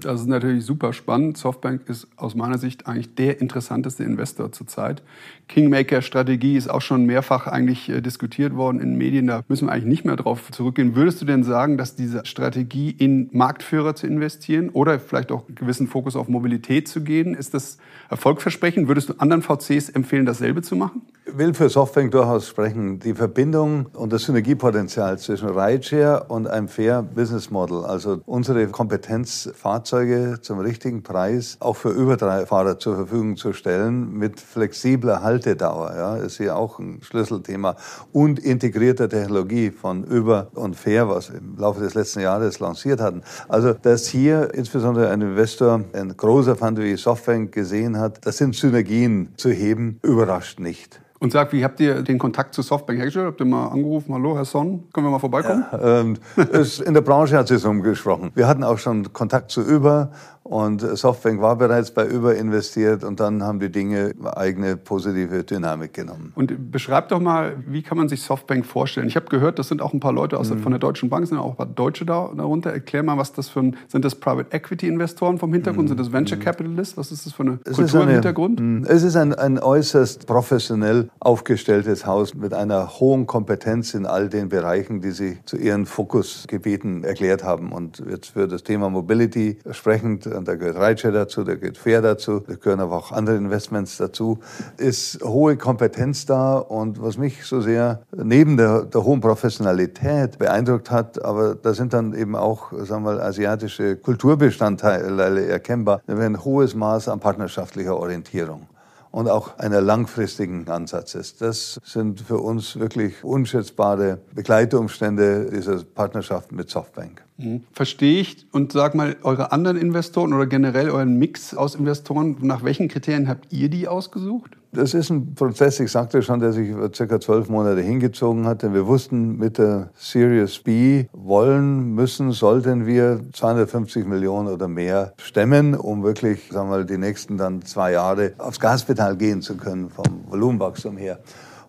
[0.00, 1.38] Das ist natürlich super spannend.
[1.38, 5.02] Softbank ist aus meiner Sicht eigentlich der interessanteste Investor zurzeit.
[5.48, 9.28] Kingmaker-Strategie ist auch schon mehrfach eigentlich äh, diskutiert worden in Medien.
[9.28, 10.96] Da müssen wir eigentlich nicht mehr drauf zurückgehen.
[10.96, 15.54] Würdest du denn sagen, dass diese Strategie in Marktführer zu investieren oder vielleicht auch einen
[15.54, 17.78] gewissen Fokus auf Mobilität zu gehen, ist das
[18.10, 18.88] erfolgversprechend?
[18.88, 21.02] Würdest du anderen VCs empfehlen, dasselbe zu machen?
[21.26, 22.98] Ich will für Softbank durchaus sprechen.
[22.98, 29.50] Die Verbindung und das Synergiepotenzial zwischen Rideshare und einem Fair Business Model, also unsere Kompetenz,
[29.84, 36.16] Fahrzeuge zum richtigen Preis auch für Überfahrer zur Verfügung zu stellen, mit flexibler Haltedauer, ja,
[36.16, 37.76] ist hier auch ein Schlüsselthema
[38.10, 42.98] und integrierter Technologie von Uber und Fair, was wir im Laufe des letzten Jahres lanciert
[42.98, 43.20] hatten.
[43.46, 48.54] Also, dass hier insbesondere ein Investor, ein großer Fund wie Softbank gesehen hat, das sind
[48.54, 51.03] Synergien zu heben, überrascht nicht.
[51.24, 53.24] Und sag, wie habt ihr den Kontakt zu Softbank hergestellt?
[53.24, 55.64] Habt ihr mal angerufen, hallo Herr Son, können wir mal vorbeikommen?
[55.80, 56.18] Ähm,
[56.52, 58.30] es, in der Branche hat es umgesprochen.
[58.34, 60.10] Wir hatten auch schon Kontakt zu Uber
[60.44, 65.94] und Softbank war bereits bei Uber investiert und dann haben die Dinge eigene positive Dynamik
[65.94, 66.32] genommen.
[66.36, 69.08] Und beschreibt doch mal, wie kann man sich Softbank vorstellen?
[69.08, 70.58] Ich habe gehört, das sind auch ein paar Leute aus, Mhm.
[70.58, 72.70] von der Deutschen Bank, sind auch ein paar Deutsche da, darunter.
[72.72, 75.88] Erklär mal, was das für ein, sind das Private Equity Investoren vom Hintergrund?
[75.88, 76.96] Sind das Venture Capitalists?
[76.98, 77.58] Was ist das für eine Mhm.
[77.64, 78.60] Es Kultur ist im eine- Hintergrund?
[78.60, 84.28] Mm, Es ist ein, ein äußerst professionell aufgestelltes Haus mit einer hohen Kompetenz in all
[84.28, 87.72] den Bereichen, die Sie zu Ihren Fokusgebieten erklärt haben.
[87.72, 92.02] Und jetzt für das Thema Mobility sprechend, und da gehört Rideshare dazu, da gehört Fair
[92.02, 94.38] dazu, da gehören aber auch andere Investments dazu,
[94.76, 96.58] ist hohe Kompetenz da.
[96.58, 101.92] Und was mich so sehr neben der, der hohen Professionalität beeindruckt hat, aber da sind
[101.92, 108.66] dann eben auch, sagen wir mal, asiatische Kulturbestandteile erkennbar, ein hohes Maß an partnerschaftlicher Orientierung
[109.14, 111.36] und auch einer langfristigen Ansatzes.
[111.36, 117.22] Das sind für uns wirklich unschätzbare Begleitumstände dieser Partnerschaft mit Softbank.
[117.36, 117.64] Mhm.
[117.72, 118.46] Verstehe ich.
[118.52, 123.28] Und sag mal, eure anderen Investoren oder generell euren Mix aus Investoren, nach welchen Kriterien
[123.28, 124.56] habt ihr die ausgesucht?
[124.72, 128.62] Das ist ein Prozess, ich sagte schon, der sich über circa zwölf Monate hingezogen hat.
[128.62, 135.14] Denn wir wussten, mit der Series B wollen, müssen, sollten wir 250 Millionen oder mehr
[135.18, 139.56] stemmen, um wirklich, sagen wir mal, die nächsten dann zwei Jahre aufs Gaspedal gehen zu
[139.56, 141.20] können, vom Volumenwachstum her.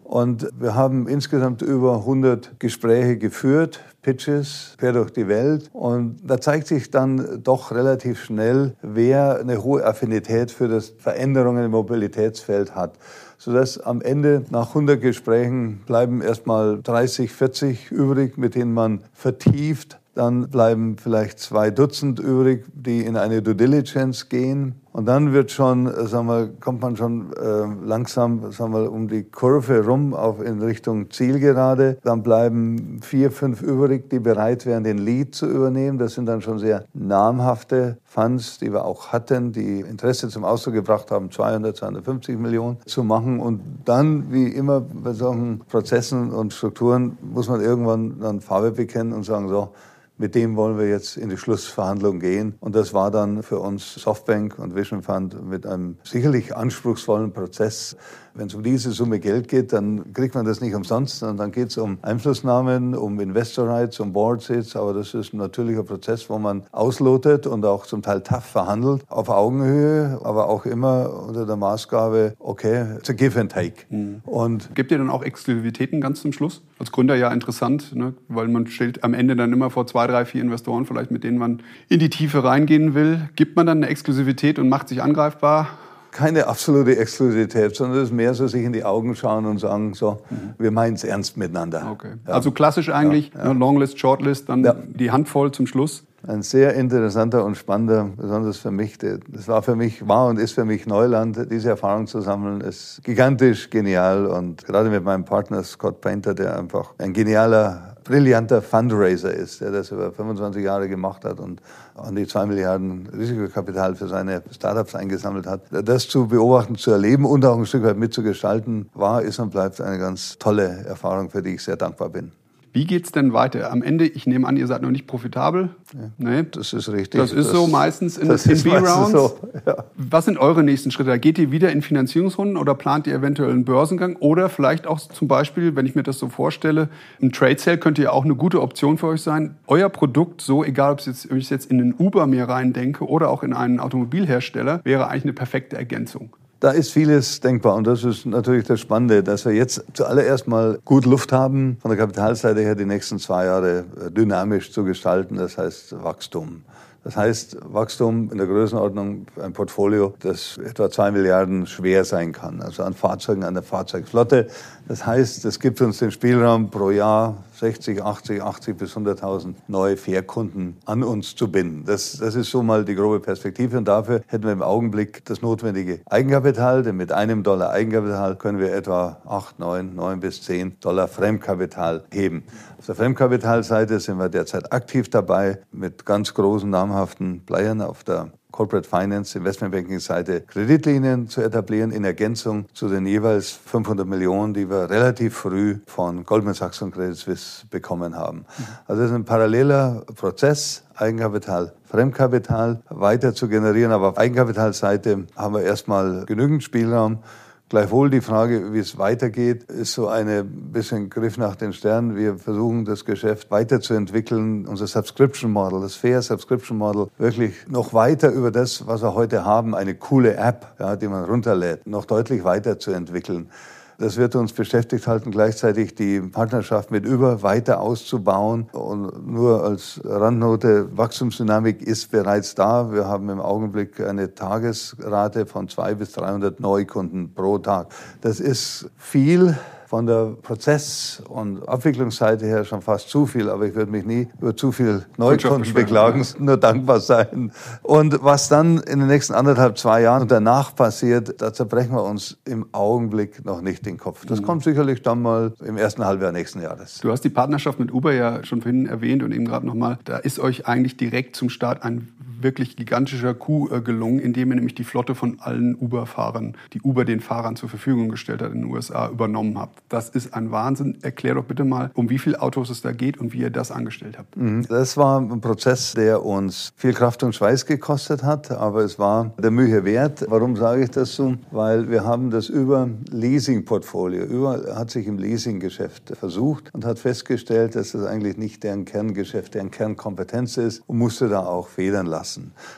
[0.03, 5.72] Und wir haben insgesamt über 100 Gespräche geführt, Pitches quer durch die Welt.
[5.74, 11.66] Und da zeigt sich dann doch relativ schnell, wer eine hohe Affinität für das Veränderungen
[11.66, 12.99] im Mobilitätsfeld hat.
[13.39, 19.99] Sodass am Ende nach 100 Gesprächen bleiben erstmal 30, 40 übrig, mit denen man vertieft
[20.14, 24.76] Dann bleiben vielleicht zwei Dutzend übrig, die in eine Due Diligence gehen.
[24.96, 29.10] Und dann wird schon, äh, sagen wir, kommt man schon äh, langsam sagen wir, um
[29.10, 31.98] die Kurve rum auf in Richtung Zielgerade.
[32.02, 35.98] Dann bleiben vier, fünf übrig, die bereit wären, den Lead zu übernehmen.
[35.98, 40.76] Das sind dann schon sehr namhafte Funds, die wir auch hatten, die Interesse zum Ausdruck
[40.76, 43.41] gebracht haben, 200, 250 Millionen zu machen.
[43.41, 49.12] Und dann, wie immer bei solchen Prozessen und Strukturen, muss man irgendwann dann Farbe bekennen
[49.12, 49.74] und sagen, so,
[50.18, 52.55] mit dem wollen wir jetzt in die Schlussverhandlung gehen.
[52.59, 57.97] Und das war dann für uns Softbank und Vision Fund mit einem sicherlich anspruchsvollen Prozess
[58.36, 61.52] wenn es um diese Summe Geld geht, dann kriegt man das nicht umsonst, sondern dann
[61.52, 64.76] geht es um Einflussnahmen, um Investor Rights, um Board Seats.
[64.76, 69.04] Aber das ist ein natürlicher Prozess, wo man auslotet und auch zum Teil tough verhandelt,
[69.08, 73.86] auf Augenhöhe, aber auch immer unter der Maßgabe, okay, it's a give and take.
[73.90, 74.22] Mhm.
[74.26, 76.62] Und Gibt ihr dann auch Exklusivitäten ganz zum Schluss?
[76.80, 78.14] Als Gründer ja interessant, ne?
[78.28, 81.38] weil man steht am Ende dann immer vor zwei, drei, vier Investoren vielleicht, mit denen
[81.38, 83.30] man in die Tiefe reingehen will.
[83.36, 85.70] Gibt man dann eine Exklusivität und macht sich angreifbar?
[86.16, 89.93] Keine absolute Exklusivität, sondern es ist mehr so sich in die Augen schauen und sagen,
[89.93, 90.53] so, mhm.
[90.57, 91.89] wir meinen es ernst miteinander.
[91.91, 92.13] Okay.
[92.26, 92.34] Ja.
[92.34, 93.53] Also klassisch eigentlich, ja, ja.
[93.53, 96.05] Ne, Longlist, Shortlist, dann die Handvoll zum Schluss.
[96.26, 100.53] Ein sehr interessanter und spannender, besonders für mich, das war für mich, war und ist
[100.53, 105.63] für mich Neuland, diese Erfahrung zu sammeln, ist gigantisch genial und gerade mit meinem Partner
[105.63, 111.26] Scott Painter, der einfach ein genialer brillanter Fundraiser ist, der das über 25 Jahre gemacht
[111.26, 111.62] hat und
[111.95, 115.62] an die zwei Milliarden Risikokapital für seine Startups eingesammelt hat.
[115.72, 119.82] Das zu beobachten, zu erleben und auch ein Stück weit mitzugestalten, war, ist und bleibt
[119.82, 122.32] eine ganz tolle Erfahrung, für die ich sehr dankbar bin.
[122.76, 123.71] Wie geht es denn weiter?
[123.71, 125.69] Am Ende, ich nehme an, ihr seid noch nicht profitabel.
[125.93, 126.45] Ja, nee.
[126.51, 127.21] Das ist richtig.
[127.21, 129.11] Das ist das, so meistens in, in B-Rounds.
[129.11, 129.86] So, ja.
[129.95, 131.17] Was sind eure nächsten Schritte?
[131.17, 134.17] Geht ihr wieder in Finanzierungsrunden oder plant ihr eventuell einen Börsengang?
[134.17, 136.89] Oder vielleicht auch zum Beispiel, wenn ich mir das so vorstelle,
[137.21, 139.55] ein Trade Sale könnte ja auch eine gute Option für euch sein.
[139.67, 143.43] Euer Produkt, so egal ob, ich jetzt in den Uber mir rein denke oder auch
[143.43, 146.36] in einen Automobilhersteller, wäre eigentlich eine perfekte Ergänzung.
[146.62, 150.80] Da ist vieles denkbar und das ist natürlich das Spannende, dass wir jetzt zuallererst mal
[150.86, 155.36] gut Luft haben, von der Kapitalseite her die nächsten zwei Jahre äh, dynamisch zu gestalten,
[155.36, 156.64] das heißt Wachstum.
[157.03, 162.62] Das heißt, Wachstum in der Größenordnung ein Portfolio, das etwa zwei Milliarden schwer sein kann,
[162.62, 164.47] also an Fahrzeugen, an der Fahrzeugflotte.
[164.88, 169.98] Das heißt, es gibt uns den Spielraum pro Jahr 60, 80, 80 bis 100.000 neue
[169.98, 171.86] Fährkunden an uns zu binden.
[171.86, 175.42] Das, das ist so mal die grobe Perspektive und dafür hätten wir im Augenblick das
[175.42, 180.80] notwendige Eigenkapital, denn mit einem Dollar Eigenkapital können wir etwa 8, 9, 9 bis 10
[180.82, 182.44] Dollar Fremdkapital heben.
[182.78, 188.30] Auf der Fremdkapitalseite sind wir derzeit aktiv dabei mit ganz großen namhaften Playern auf der
[188.56, 194.70] Corporate Finance, Investmentbanking Seite Kreditlinien zu etablieren in Ergänzung zu den jeweils 500 Millionen, die
[194.70, 198.45] wir relativ früh von Goldman Sachs und Credit Suisse bekommen haben.
[198.88, 203.91] Also das ist ein paralleler Prozess, Eigenkapital, Fremdkapital weiter zu generieren.
[203.91, 207.20] Aber auf Eigenkapitalseite haben wir erstmal genügend Spielraum.
[207.68, 212.16] Gleichwohl die Frage, wie es weitergeht, ist so ein bisschen Griff nach den Sternen.
[212.16, 218.30] Wir versuchen das Geschäft weiterzuentwickeln, unser Subscription Model, das Fair Subscription Model, wirklich noch weiter
[218.32, 222.43] über das, was wir heute haben, eine coole App, ja, die man runterlädt, noch deutlich
[222.43, 223.49] weiterzuentwickeln.
[223.98, 228.68] Das wird uns beschäftigt halten, gleichzeitig die Partnerschaft mit Über weiter auszubauen.
[228.74, 232.91] Und nur als Randnote, Wachstumsdynamik ist bereits da.
[232.91, 237.88] Wir haben im Augenblick eine Tagesrate von 200 bis 300 Neukunden pro Tag.
[238.22, 239.58] Das ist viel
[239.96, 244.28] von der Prozess- und Abwicklungsseite her schon fast zu viel, aber ich würde mich nie
[244.41, 246.30] über zu viel Neukunden beklagen, ja.
[246.39, 247.54] nur dankbar sein.
[247.82, 252.04] Und was dann in den nächsten anderthalb, zwei Jahren und danach passiert, da zerbrechen wir
[252.04, 254.26] uns im Augenblick noch nicht den Kopf.
[254.26, 254.46] Das mhm.
[254.46, 257.00] kommt sicherlich dann mal im ersten Halbjahr nächsten Jahres.
[257.00, 260.18] Du hast die Partnerschaft mit Uber ja schon vorhin erwähnt und eben gerade nochmal, da
[260.18, 262.10] ist euch eigentlich direkt zum Start ein
[262.42, 267.06] wirklich gigantischer Coup äh, gelungen, indem ihr nämlich die Flotte von allen Uber-Fahrern, die Uber
[267.06, 269.82] den Fahrern zur Verfügung gestellt hat in den USA, übernommen habt.
[269.90, 270.98] Das ist ein Wahnsinn.
[271.02, 273.72] Erklär doch bitte mal, um wie viele Autos es da geht und wie ihr das
[273.72, 274.38] angestellt habt.
[274.38, 274.66] Mhm.
[274.68, 279.34] Das war ein Prozess, der uns viel Kraft und Schweiß gekostet hat, aber es war
[279.38, 280.26] der Mühe wert.
[280.30, 281.36] Warum sage ich das so?
[281.52, 287.76] Weil wir haben das über Leasing-Portfolio, über hat sich im Leasing-Geschäft versucht und hat festgestellt,
[287.76, 292.24] dass das eigentlich nicht deren Kerngeschäft, deren Kernkompetenz ist und musste da auch federn lassen.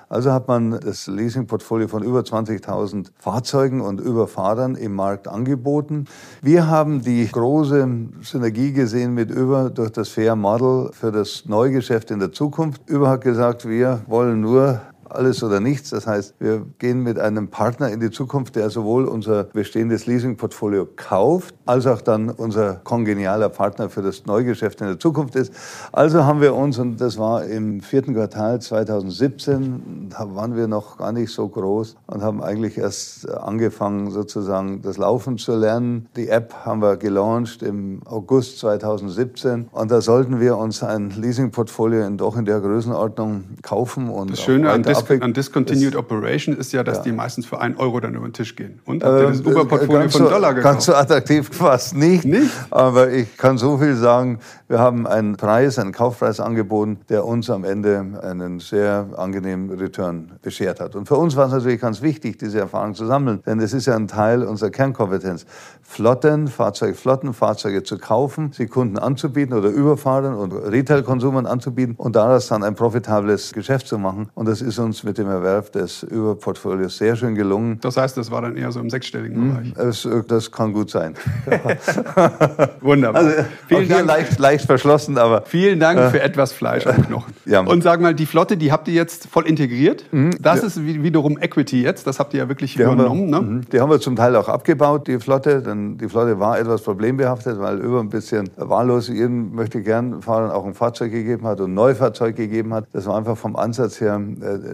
[0.10, 6.06] Also hat man das Leasing-Portfolio von über 20.000 Fahrzeugen und über Fahrern im Markt angeboten.
[6.42, 7.88] Wir haben die große
[8.22, 12.90] Synergie gesehen mit Über durch das Fair Model für das Neugeschäft in der Zukunft.
[12.90, 15.90] Über hat gesagt, wir wollen nur alles oder nichts.
[15.90, 20.88] Das heißt, wir gehen mit einem Partner in die Zukunft, der sowohl unser bestehendes Leasingportfolio
[20.96, 25.54] kauft, als auch dann unser kongenialer Partner für das Neugeschäft in der Zukunft ist.
[25.92, 30.98] Also haben wir uns, und das war im vierten Quartal 2017, da waren wir noch
[30.98, 36.08] gar nicht so groß und haben eigentlich erst angefangen, sozusagen das Laufen zu lernen.
[36.16, 42.06] Die App haben wir gelauncht im August 2017 und da sollten wir uns ein Leasingportfolio
[42.06, 44.10] in, doch in der Größenordnung kaufen.
[44.10, 47.04] Und das Schöne an, Dis an, Discontinued Operation ist ja, dass ja.
[47.04, 48.80] die meistens für einen Euro dann über den Tisch gehen.
[48.86, 50.74] Und habt ihr das ähm, Uber-Portfolio von Dollar gekauft?
[50.74, 52.26] Ganz so attraktiv fast nicht.
[52.26, 52.52] nicht.
[52.70, 57.50] Aber ich kann so viel sagen, wir haben einen Preis, einen Kaufpreis angeboten, der uns
[57.50, 60.96] am Ende einen sehr angenehmen Return beschert hat.
[60.96, 63.86] Und für uns war es natürlich ganz wichtig, diese Erfahrung zu sammeln, denn es ist
[63.86, 65.46] ja ein Teil unserer Kernkompetenz.
[65.82, 72.48] Flotten, Fahrzeugflotten, Fahrzeuge zu kaufen, sie Kunden anzubieten oder Überfahrern und Retail-Konsumern anzubieten und daraus
[72.48, 74.30] dann ein profitables Geschäft zu machen.
[74.36, 77.80] Und das ist uns mit dem Erwerb des Überportfolios sehr schön gelungen.
[77.82, 79.88] Das heißt, das war dann eher so im sechsstelligen hm, Bereich.
[79.88, 81.16] Es, das kann gut sein.
[82.82, 83.24] Wunderbar.
[83.24, 84.08] Also, Vielen Dank.
[84.08, 85.44] Leicht, leicht verschlossen, aber.
[85.46, 87.34] Vielen Dank äh, für etwas Fleisch am Knochen.
[87.46, 87.62] Ja.
[87.62, 90.06] Und sag mal, die Flotte, die habt ihr jetzt voll integriert.
[90.12, 90.32] Mhm.
[90.42, 90.68] Das ja.
[90.68, 92.08] ist wiederum Equity jetzt.
[92.08, 93.32] Das habt ihr ja wirklich die übernommen.
[93.32, 93.42] Wir, ne?
[93.42, 93.70] Mhm.
[93.72, 95.62] Die haben wir zum Teil auch abgebaut, die Flotte.
[95.62, 100.52] Denn die Flotte war etwas problembehaftet, weil über ein bisschen wahllos jedem möchte gern fahren
[100.52, 102.86] auch ein Fahrzeug gegeben hat und ein Neufahrzeug gegeben hat.
[102.94, 104.20] Das war einfach vom Ansatz her.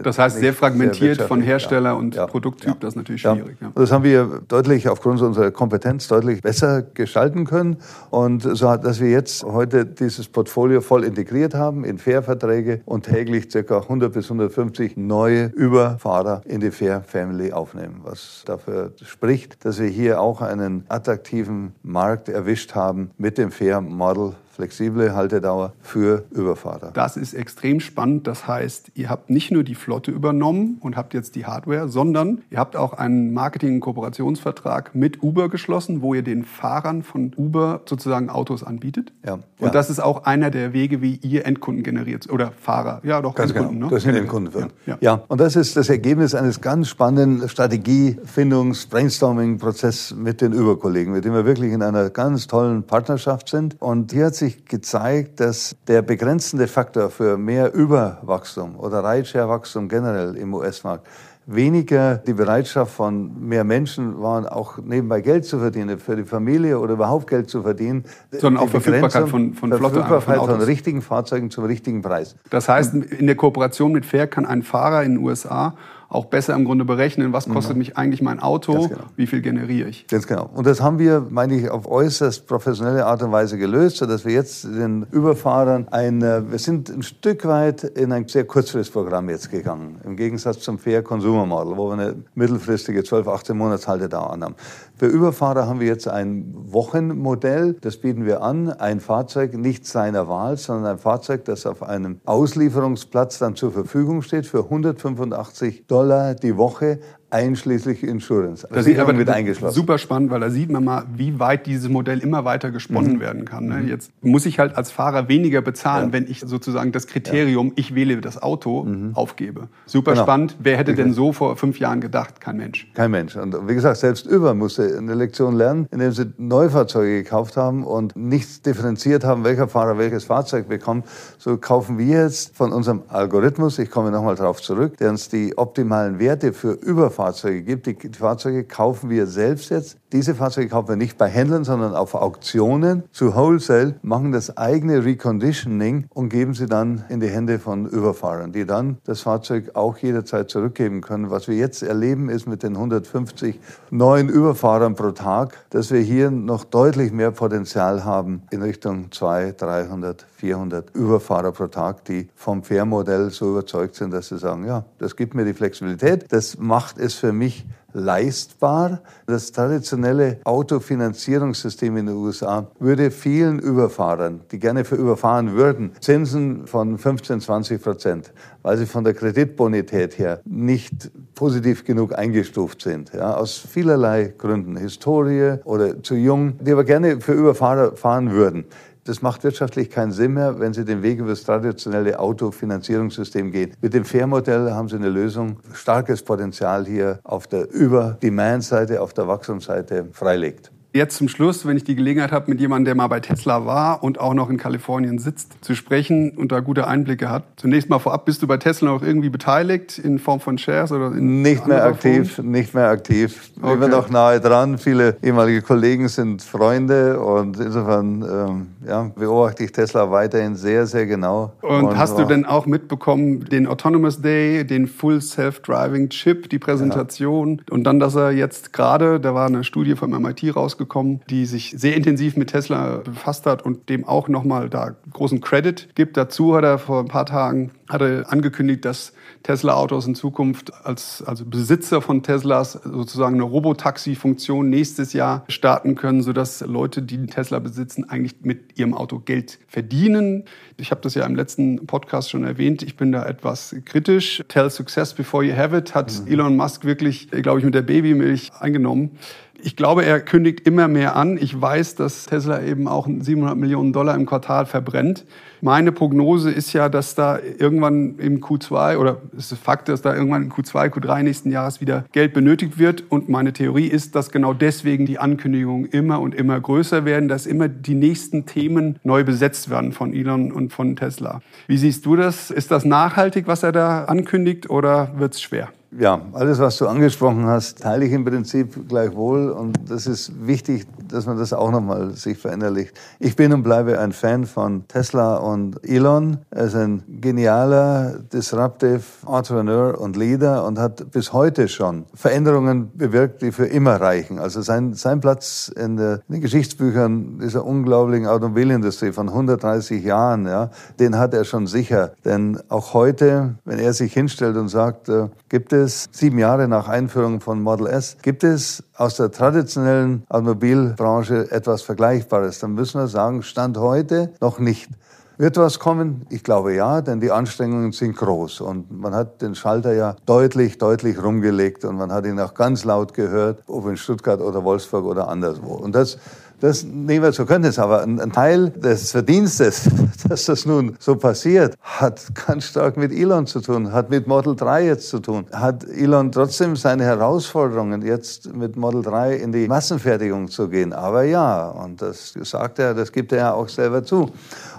[0.04, 1.96] Das heißt, sehr fragmentiert sehr von Hersteller ja.
[1.96, 2.78] und Produkttyp.
[2.80, 3.56] Das ist natürlich schwierig.
[3.74, 7.78] Das haben wir deutlich aufgrund unserer Kompetenz deutlich besser gestalten können.
[8.10, 13.48] Und so, dass wir jetzt heute dieses Portfolio voll integriert haben in Fair-Verträge und täglich
[13.48, 13.78] ca.
[13.78, 19.88] 100 bis 150 neue Überfahrer in die Fair Family aufnehmen, was dafür spricht, dass wir
[19.88, 26.90] hier auch einen attraktiven Markt erwischt haben mit dem Fair Model flexible Haltedauer für Überfahrer.
[26.92, 28.26] Das ist extrem spannend.
[28.26, 32.42] Das heißt, ihr habt nicht nur die Flotte übernommen und habt jetzt die Hardware, sondern
[32.50, 37.32] ihr habt auch einen Marketing- und Kooperationsvertrag mit Uber geschlossen, wo ihr den Fahrern von
[37.36, 39.12] Uber sozusagen Autos anbietet.
[39.24, 39.34] Ja.
[39.34, 39.70] Und ja.
[39.70, 43.00] das ist auch einer der Wege, wie ihr Endkunden generiert oder Fahrer.
[43.02, 43.76] Ja, doch ganz Endkunden.
[43.76, 43.86] Genau.
[43.86, 43.94] Ne?
[43.94, 44.52] Das sind Endkunden.
[44.54, 44.98] Ja, ja.
[45.00, 51.24] ja, und das ist das Ergebnis eines ganz spannenden Strategiefindungs-, Brainstorming-Prozesses mit den Uber-Kollegen, mit
[51.24, 53.80] denen wir wirklich in einer ganz tollen Partnerschaft sind.
[53.80, 59.88] Und hier hat sich sich gezeigt, dass der begrenzende Faktor für mehr Überwachstum oder Rideshare-Wachstum
[59.88, 61.06] generell im US-Markt
[61.46, 66.78] weniger die Bereitschaft von mehr Menschen waren, auch nebenbei Geld zu verdienen, für die Familie
[66.78, 68.04] oder überhaupt Geld zu verdienen.
[68.30, 72.36] Sondern auch Verfügbarkeit von, von Flotte Verfügbarkeit von, von, richtigen Fahrzeugen zum richtigen Preis.
[72.50, 75.74] Das heißt, in der Kooperation mit Fair kann ein Fahrer in den USA
[76.14, 77.80] auch besser im Grunde berechnen, was kostet mhm.
[77.80, 79.00] mich eigentlich mein Auto, genau.
[79.16, 80.06] wie viel generiere ich.
[80.06, 80.48] Ganz genau.
[80.54, 84.32] Und das haben wir, meine ich, auf äußerst professionelle Art und Weise gelöst, sodass wir
[84.32, 89.50] jetzt den Überfahrern ein, äh, wir sind ein Stück weit in ein sehr Kurzfristprogramm jetzt
[89.50, 94.20] gegangen, im Gegensatz zum Fair Consumer Model, wo wir eine mittelfristige 12, 18 Monatshalte da
[94.20, 94.54] haben.
[94.96, 100.28] Für Überfahrer haben wir jetzt ein Wochenmodell, das bieten wir an, ein Fahrzeug nicht seiner
[100.28, 106.36] Wahl, sondern ein Fahrzeug, das auf einem Auslieferungsplatz dann zur Verfügung steht für 185 Dollar
[106.36, 107.00] die Woche
[107.34, 108.64] einschließlich Insurance.
[108.64, 109.74] Also das ist aber mit eingeschlossen.
[109.74, 113.20] Super spannend, weil da sieht man mal, wie weit dieses Modell immer weiter gesponnen mhm.
[113.20, 113.66] werden kann.
[113.66, 113.78] Ne?
[113.78, 113.88] Mhm.
[113.88, 116.12] Jetzt muss ich halt als Fahrer weniger bezahlen, ja.
[116.12, 117.72] wenn ich sozusagen das Kriterium, ja.
[117.76, 119.16] ich wähle das Auto, mhm.
[119.16, 119.68] aufgebe.
[119.84, 120.22] Super genau.
[120.22, 120.56] spannend.
[120.60, 122.40] Wer hätte denn so vor fünf Jahren gedacht?
[122.40, 122.88] Kein Mensch.
[122.94, 123.34] Kein Mensch.
[123.34, 128.14] Und wie gesagt, selbst Uber musste eine Lektion lernen, indem sie Neufahrzeuge gekauft haben und
[128.14, 131.06] nicht differenziert haben, welcher Fahrer welches Fahrzeug bekommt.
[131.38, 135.58] So kaufen wir jetzt von unserem Algorithmus, ich komme nochmal darauf zurück, der uns die
[135.58, 137.86] optimalen Werte für Überfahrer Fahrzeuge gibt.
[137.86, 139.96] Die, Fahrzeuge kaufen wir selbst jetzt.
[140.12, 145.04] Diese Fahrzeuge kaufen wir nicht bei Händlern, sondern auf Auktionen zu Wholesale, machen das eigene
[145.04, 149.96] Reconditioning und geben sie dann in die Hände von Überfahrern, die dann das Fahrzeug auch
[149.96, 151.30] jederzeit zurückgeben können.
[151.30, 153.58] Was wir jetzt erleben, ist mit den 150
[153.90, 159.60] neuen Überfahrern pro Tag, dass wir hier noch deutlich mehr Potenzial haben in Richtung 200,
[159.60, 164.84] 300, 400 Überfahrer pro Tag, die vom Fair-Modell so überzeugt sind, dass sie sagen, ja,
[164.98, 169.00] das gibt mir die Flexibilität, das macht es für mich leistbar.
[169.26, 176.66] Das traditionelle Autofinanzierungssystem in den USA würde vielen Überfahrern, die gerne für überfahren würden, Zinsen
[176.66, 178.32] von 15, 20 Prozent,
[178.62, 184.76] weil sie von der Kreditbonität her nicht positiv genug eingestuft sind, ja, aus vielerlei Gründen,
[184.76, 188.66] Historie oder zu jung, die aber gerne für Überfahrer fahren würden.
[189.04, 193.74] Das macht wirtschaftlich keinen Sinn mehr, wenn Sie den Weg über das traditionelle Autofinanzierungssystem gehen.
[193.82, 199.28] Mit dem Fair-Modell haben Sie eine Lösung, starkes Potenzial hier auf der Über-Demand-Seite, auf der
[199.28, 200.73] Wachstumsseite freilegt.
[200.94, 204.02] Jetzt zum Schluss, wenn ich die Gelegenheit habe, mit jemandem, der mal bei Tesla war
[204.02, 207.44] und auch noch in Kalifornien sitzt, zu sprechen und da gute Einblicke hat.
[207.56, 211.08] Zunächst mal vorab, bist du bei Tesla auch irgendwie beteiligt in Form von Shares oder
[211.08, 212.50] in Nicht mehr aktiv, Form?
[212.50, 213.50] nicht mehr aktiv.
[213.60, 213.72] Okay.
[213.72, 214.78] Immer noch nahe dran.
[214.78, 221.06] Viele ehemalige Kollegen sind Freunde und insofern ähm, ja, beobachte ich Tesla weiterhin sehr, sehr
[221.06, 221.52] genau.
[221.60, 226.60] Und, und hast du denn auch mitbekommen, den Autonomous Day, den Full Self-Driving Chip, die
[226.60, 227.74] Präsentation ja.
[227.74, 230.83] und dann, dass er jetzt gerade, da war eine Studie vom MIT rausgekommen,
[231.30, 235.88] die sich sehr intensiv mit Tesla befasst hat und dem auch nochmal da großen Credit
[235.94, 236.16] gibt.
[236.16, 239.12] Dazu hat er vor ein paar Tagen hatte angekündigt, dass
[239.42, 246.22] Tesla-Autos in Zukunft als also Besitzer von Teslas sozusagen eine Robotaxi-Funktion nächstes Jahr starten können,
[246.22, 250.44] sodass Leute, die einen Tesla besitzen, eigentlich mit ihrem Auto Geld verdienen.
[250.78, 252.82] Ich habe das ja im letzten Podcast schon erwähnt.
[252.82, 254.42] Ich bin da etwas kritisch.
[254.48, 256.32] Tell success before you have it hat mhm.
[256.32, 259.18] Elon Musk wirklich, glaube ich, mit der Babymilch eingenommen.
[259.66, 261.38] Ich glaube, er kündigt immer mehr an.
[261.40, 265.24] Ich weiß, dass Tesla eben auch 700 Millionen Dollar im Quartal verbrennt.
[265.62, 270.14] Meine Prognose ist ja, dass da irgendwann im Q2 oder es ist Fakt, dass da
[270.14, 273.04] irgendwann im Q2, Q3 nächsten Jahres wieder Geld benötigt wird.
[273.08, 277.46] Und meine Theorie ist, dass genau deswegen die Ankündigungen immer und immer größer werden, dass
[277.46, 281.40] immer die nächsten Themen neu besetzt werden von Elon und von Tesla.
[281.68, 282.50] Wie siehst du das?
[282.50, 285.70] Ist das nachhaltig, was er da ankündigt oder wird es schwer?
[285.96, 289.50] Ja, alles, was du angesprochen hast, teile ich im Prinzip gleichwohl.
[289.50, 292.98] Und das ist wichtig, dass man das auch nochmal sich verinnerlicht.
[293.20, 296.38] Ich bin und bleibe ein Fan von Tesla und Elon.
[296.50, 303.42] Er ist ein genialer, disruptive Entrepreneur und Leader und hat bis heute schon Veränderungen bewirkt,
[303.42, 304.40] die für immer reichen.
[304.40, 310.46] Also sein, sein Platz in, der, in den Geschichtsbüchern dieser unglaublichen Automobilindustrie von 130 Jahren,
[310.46, 312.14] ja, den hat er schon sicher.
[312.24, 316.66] Denn auch heute, wenn er sich hinstellt und sagt, äh, gibt es es, sieben Jahre
[316.66, 322.58] nach Einführung von Model S, gibt es aus der traditionellen Automobilbranche etwas Vergleichbares?
[322.58, 324.88] Dann müssen wir sagen, Stand heute noch nicht.
[325.36, 326.26] Wird was kommen?
[326.30, 330.78] Ich glaube ja, denn die Anstrengungen sind groß und man hat den Schalter ja deutlich,
[330.78, 335.04] deutlich rumgelegt und man hat ihn auch ganz laut gehört, ob in Stuttgart oder Wolfsburg
[335.04, 335.74] oder anderswo.
[335.74, 336.18] Und das
[336.64, 339.82] das nehmen wir zur Kenntnis, aber ein, Teil des Verdienstes,
[340.28, 344.56] dass das nun so passiert, hat ganz stark mit Elon zu tun, hat mit Model
[344.56, 345.44] 3 jetzt zu tun.
[345.52, 350.94] Hat Elon trotzdem seine Herausforderungen, jetzt mit Model 3 in die Massenfertigung zu gehen?
[350.94, 354.30] Aber ja, und das sagt er, das gibt er ja auch selber zu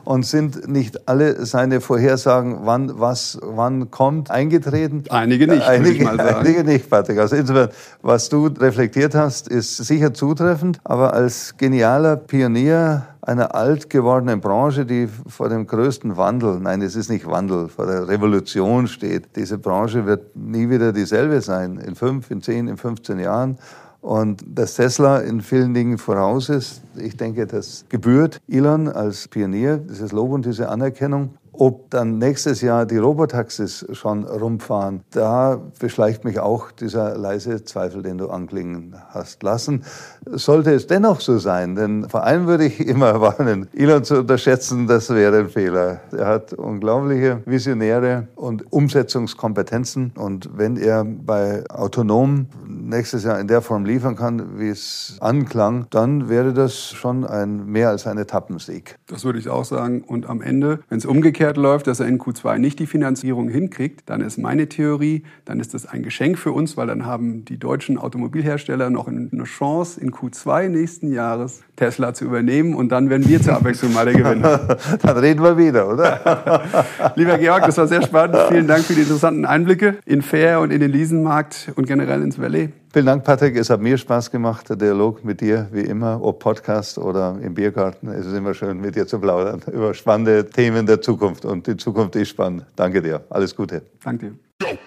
[0.06, 5.04] und sind nicht alle seine Vorhersagen, wann was wann kommt, eingetreten?
[5.10, 6.10] Einige nicht, einige.
[6.38, 7.20] Einige nicht, Patrick.
[7.20, 7.70] Also insofern,
[8.02, 14.86] was du reflektiert hast, ist sicher zutreffend, aber als genialer Pionier einer alt gewordenen Branche,
[14.86, 19.36] die vor dem größten Wandel, nein, es ist nicht Wandel, vor der Revolution steht.
[19.36, 23.58] Diese Branche wird nie wieder dieselbe sein, in fünf, in zehn, in 15 Jahren.
[24.06, 29.78] Und dass Tesla in vielen Dingen voraus ist, ich denke, das gebührt Elon als Pionier,
[29.78, 31.32] dieses Lob und diese Anerkennung.
[31.58, 38.04] Ob dann nächstes Jahr die Robotaxis schon rumfahren, da beschleicht mich auch dieser leise Zweifel,
[38.04, 39.84] den du anklingen hast lassen.
[40.26, 44.88] Sollte es dennoch so sein, denn vor allem würde ich immer warnen, Elon zu unterschätzen,
[44.88, 46.02] das wäre ein Fehler.
[46.12, 53.62] Er hat unglaubliche Visionäre und Umsetzungskompetenzen und wenn er bei autonom nächstes Jahr in der
[53.62, 58.98] Form liefern kann, wie es anklang, dann wäre das schon ein mehr als ein Etappensieg.
[59.08, 60.02] Das würde ich auch sagen.
[60.02, 64.10] Und am Ende, wenn es umgekehrt läuft, dass er in Q2 nicht die Finanzierung hinkriegt,
[64.10, 67.58] dann ist meine Theorie, dann ist das ein Geschenk für uns, weil dann haben die
[67.58, 73.28] deutschen Automobilhersteller noch eine Chance, in Q2 nächsten Jahres Tesla zu übernehmen und dann werden
[73.28, 74.78] wir zur Abwechslung mal der Gewinner.
[75.02, 76.64] dann reden wir wieder, oder?
[77.16, 78.38] Lieber Georg, das war sehr spannend.
[78.50, 82.40] Vielen Dank für die interessanten Einblicke in Fair und in den Leasenmarkt und generell ins
[82.40, 82.70] Valley.
[82.96, 83.58] Vielen Dank, Patrick.
[83.58, 87.54] Es hat mir Spaß gemacht, der Dialog mit dir, wie immer, ob Podcast oder im
[87.54, 88.08] Biergarten.
[88.08, 91.44] Es ist immer schön, mit dir zu plaudern über spannende Themen der Zukunft.
[91.44, 92.66] Und die Zukunft ist spannend.
[92.78, 93.26] Danke dir.
[93.30, 93.82] Alles Gute.
[94.02, 94.78] Danke dir.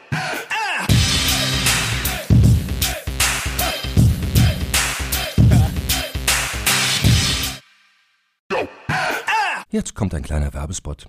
[9.69, 11.09] Jetzt kommt ein kleiner Werbespot.